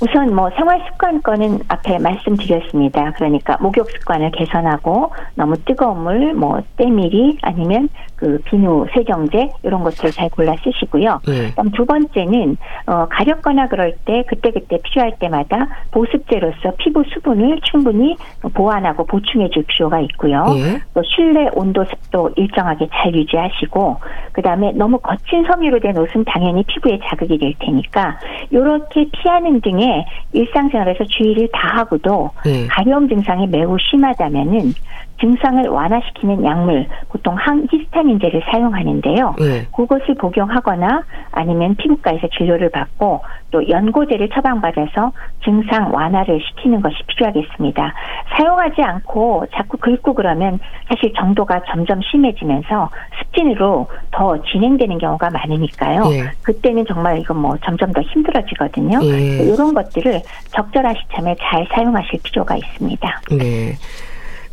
우선 0.00 0.34
뭐 0.34 0.48
생활 0.56 0.80
습관권은 0.90 1.60
앞에 1.68 1.98
말씀드렸습니다. 1.98 3.12
그러니까 3.12 3.56
목욕 3.60 3.90
습관을 3.90 4.30
개선하고 4.30 5.12
너무 5.34 5.56
뜨거운 5.64 6.02
물, 6.02 6.34
뭐 6.34 6.62
때밀이 6.76 7.38
아니면 7.42 7.88
그 8.18 8.38
비누 8.44 8.86
세정제 8.92 9.48
이런 9.62 9.82
것들 9.84 10.10
잘 10.10 10.28
골라 10.30 10.54
쓰시고요. 10.62 11.20
네. 11.26 11.50
그다음 11.50 11.70
두 11.70 11.86
번째는 11.86 12.56
어 12.86 13.06
가렵거나 13.08 13.68
그럴 13.68 13.94
때 14.04 14.24
그때 14.28 14.50
그때 14.50 14.78
필요할 14.82 15.18
때마다 15.20 15.68
보습제로서 15.92 16.72
피부 16.78 17.04
수분을 17.04 17.60
충분히 17.62 18.16
보완하고 18.54 19.06
보충해 19.06 19.48
줄 19.50 19.62
필요가 19.64 20.00
있고요. 20.00 20.44
네. 20.54 20.80
또 20.94 21.02
실내 21.04 21.48
온도 21.54 21.84
습도 21.84 22.30
일정하게 22.36 22.88
잘 22.92 23.14
유지하시고 23.14 23.96
그다음에 24.32 24.72
너무 24.72 24.98
거친 24.98 25.44
섬유로 25.44 25.78
된 25.78 25.96
옷은 25.96 26.24
당연히 26.24 26.64
피부에 26.64 26.98
자극이 27.04 27.38
될 27.38 27.54
테니까 27.60 28.18
이렇게 28.50 29.06
피하는 29.12 29.60
등의 29.60 30.04
일상생활에서 30.32 31.04
주의를 31.04 31.48
다하고도 31.52 32.30
네. 32.44 32.66
가려움 32.66 33.08
증상이 33.08 33.46
매우 33.46 33.76
심하다면은 33.78 34.72
증상을 35.20 35.68
완화시키는 35.68 36.44
약물 36.44 36.86
보통 37.08 37.34
항히스타민제를 37.36 38.42
사용하는데요. 38.50 39.34
네. 39.38 39.66
그것을 39.74 40.14
복용하거나 40.14 41.02
아니면 41.32 41.74
피부과에서 41.76 42.28
진료를 42.36 42.70
받고 42.70 43.20
또 43.50 43.68
연고제를 43.68 44.28
처방받아서 44.30 45.12
증상 45.44 45.92
완화를 45.92 46.40
시키는 46.40 46.82
것이 46.82 46.96
필요하겠습니다. 47.06 47.94
사용하지 48.36 48.82
않고 48.82 49.46
자꾸 49.54 49.78
긁고 49.78 50.14
그러면 50.14 50.58
사실 50.88 51.12
정도가 51.14 51.62
점점 51.68 52.00
심해지면서 52.02 52.90
습진으로 53.18 53.88
더 54.10 54.40
진행되는 54.42 54.98
경우가 54.98 55.30
많으니까요. 55.30 56.04
네. 56.04 56.24
그때는 56.42 56.84
정말 56.86 57.18
이건 57.18 57.38
뭐 57.38 57.56
점점 57.64 57.92
더 57.92 58.02
힘들어지거든요. 58.02 59.00
네. 59.00 59.44
이런 59.44 59.74
것들을 59.74 60.20
적절한 60.50 60.94
시점에 60.94 61.34
잘 61.40 61.66
사용하실 61.74 62.20
필요가 62.22 62.56
있습니다. 62.56 63.20
네. 63.30 63.74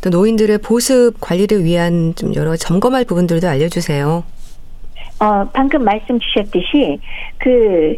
또 0.06 0.10
노인들의 0.10 0.58
보습 0.58 1.20
관리를 1.20 1.64
위한 1.64 2.14
좀 2.14 2.32
여러 2.36 2.54
점검할 2.54 3.04
부분들도 3.06 3.48
알려주세요. 3.48 4.22
어, 5.18 5.48
방금 5.52 5.82
말씀 5.82 6.20
주셨듯이 6.20 7.00
그 7.38 7.96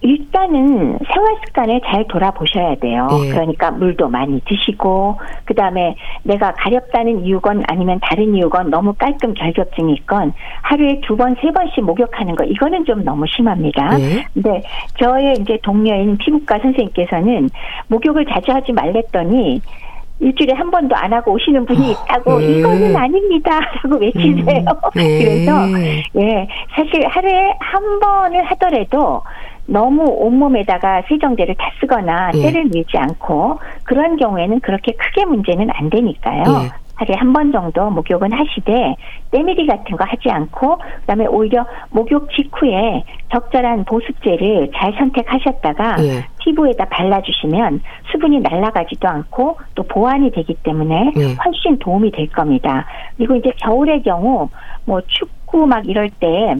일단은 0.00 0.98
생활 1.12 1.36
습관을 1.44 1.82
잘 1.84 2.06
돌아보셔야 2.08 2.76
돼요. 2.76 3.06
예. 3.26 3.28
그러니까 3.28 3.70
물도 3.72 4.08
많이 4.08 4.40
드시고 4.46 5.18
그 5.44 5.52
다음에 5.52 5.96
내가 6.22 6.54
가렵다는 6.54 7.26
이유건 7.26 7.64
아니면 7.68 8.00
다른 8.02 8.34
이유건 8.34 8.70
너무 8.70 8.94
깔끔 8.94 9.34
결벽증이 9.34 9.92
있건 9.96 10.32
하루에 10.62 11.02
두 11.02 11.14
번, 11.14 11.36
세 11.42 11.50
번씩 11.50 11.84
목욕하는 11.84 12.36
거 12.36 12.44
이거는 12.44 12.86
좀 12.86 13.04
너무 13.04 13.26
심합니다. 13.26 14.00
예. 14.00 14.24
근데 14.32 14.62
저의 14.98 15.34
이제 15.38 15.58
동료인 15.62 16.16
피부과 16.16 16.58
선생님께서는 16.60 17.50
목욕을 17.88 18.24
자주 18.24 18.50
하지 18.50 18.72
말랬더니 18.72 19.60
일주일에 20.20 20.52
한 20.54 20.70
번도 20.70 20.94
안 20.94 21.12
하고 21.12 21.32
오시는 21.32 21.64
분이 21.66 21.88
아, 21.88 21.90
있다고 21.90 22.38
네. 22.38 22.58
이거는 22.58 22.94
아닙니다라고 22.94 23.96
외치세요. 23.98 24.64
음, 24.68 24.90
네. 24.94 25.18
그래서 25.18 25.66
예 26.16 26.48
사실 26.74 27.06
하루에 27.06 27.54
한 27.58 28.00
번을 28.00 28.44
하더라도 28.44 29.22
너무 29.66 30.04
온몸에다가 30.04 31.02
세정제를 31.08 31.54
다 31.54 31.70
쓰거나 31.80 32.32
예. 32.34 32.42
때를 32.42 32.64
밀지 32.64 32.98
않고 32.98 33.60
그런 33.84 34.16
경우에는 34.16 34.60
그렇게 34.60 34.92
크게 34.92 35.24
문제는 35.24 35.68
안 35.72 35.88
되니까요. 35.90 36.42
예. 36.64 36.79
하루에 37.00 37.16
한 37.16 37.32
번 37.32 37.50
정도 37.52 37.88
목욕은 37.90 38.30
하시되 38.32 38.94
때밀이 39.30 39.66
같은 39.66 39.96
거 39.96 40.04
하지 40.04 40.28
않고 40.30 40.78
그다음에 41.00 41.26
오히려 41.26 41.64
목욕 41.90 42.28
직후에 42.32 43.04
적절한 43.32 43.84
보습제를 43.84 44.70
잘 44.76 44.92
선택하셨다가 44.98 45.96
예. 46.00 46.26
피부에다 46.40 46.84
발라주시면 46.86 47.80
수분이 48.12 48.40
날아가지도 48.40 49.08
않고 49.08 49.58
또 49.74 49.82
보완이 49.84 50.30
되기 50.30 50.54
때문에 50.62 51.12
예. 51.16 51.34
훨씬 51.42 51.78
도움이 51.78 52.10
될 52.10 52.28
겁니다. 52.28 52.84
그리고 53.16 53.36
이제 53.36 53.50
겨울의 53.62 54.02
경우 54.02 54.48
뭐 54.84 55.00
춥고 55.50 55.66
막 55.66 55.86
이럴 55.88 56.08
때 56.10 56.54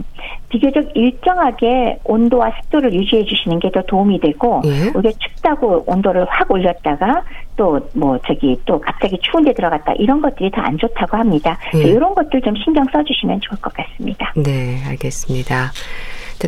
비교적 0.48 0.90
일정하게 0.94 1.98
온도와 2.04 2.52
습도를 2.62 2.92
유지해 2.92 3.24
주시는 3.24 3.58
게 3.60 3.70
더 3.70 3.82
도움이 3.82 4.18
되고 4.20 4.60
예. 4.64 4.90
오히려 4.94 5.12
춥다고 5.12 5.84
온도를 5.86 6.26
확 6.28 6.50
올렸다가 6.50 7.22
또 7.56 7.80
뭐 7.94 8.18
저기 8.26 8.56
또 8.64 8.80
갑자기 8.80 9.16
추운데 9.22 9.52
들어갔다 9.52 9.92
이런 9.92 10.20
것들이 10.20 10.50
더 10.50 10.60
안 10.60 10.76
좋다고 10.76 11.16
합니다. 11.16 11.56
예. 11.74 11.82
이런 11.82 12.14
것들 12.14 12.40
좀 12.42 12.54
신경 12.56 12.84
써주시면 12.92 13.40
좋을 13.40 13.60
것 13.60 13.72
같습니다. 13.72 14.32
네, 14.36 14.82
알겠습니다. 14.88 15.70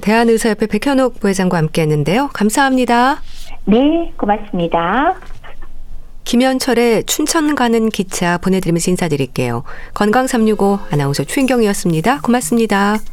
대한의사협회 0.03 0.67
백현옥 0.67 1.21
부회장과 1.21 1.59
함께했는데요. 1.59 2.31
감사합니다. 2.33 3.21
네, 3.67 4.13
고맙습니다. 4.17 5.15
김현철의 6.25 7.05
춘천 7.05 7.55
가는 7.55 7.89
기차 7.89 8.39
보내드리면서 8.39 8.91
인사드릴게요. 8.91 9.65
건강365 9.95 10.93
아나운서 10.93 11.25
최인경이었습니다. 11.25 12.21
고맙습니다. 12.21 12.99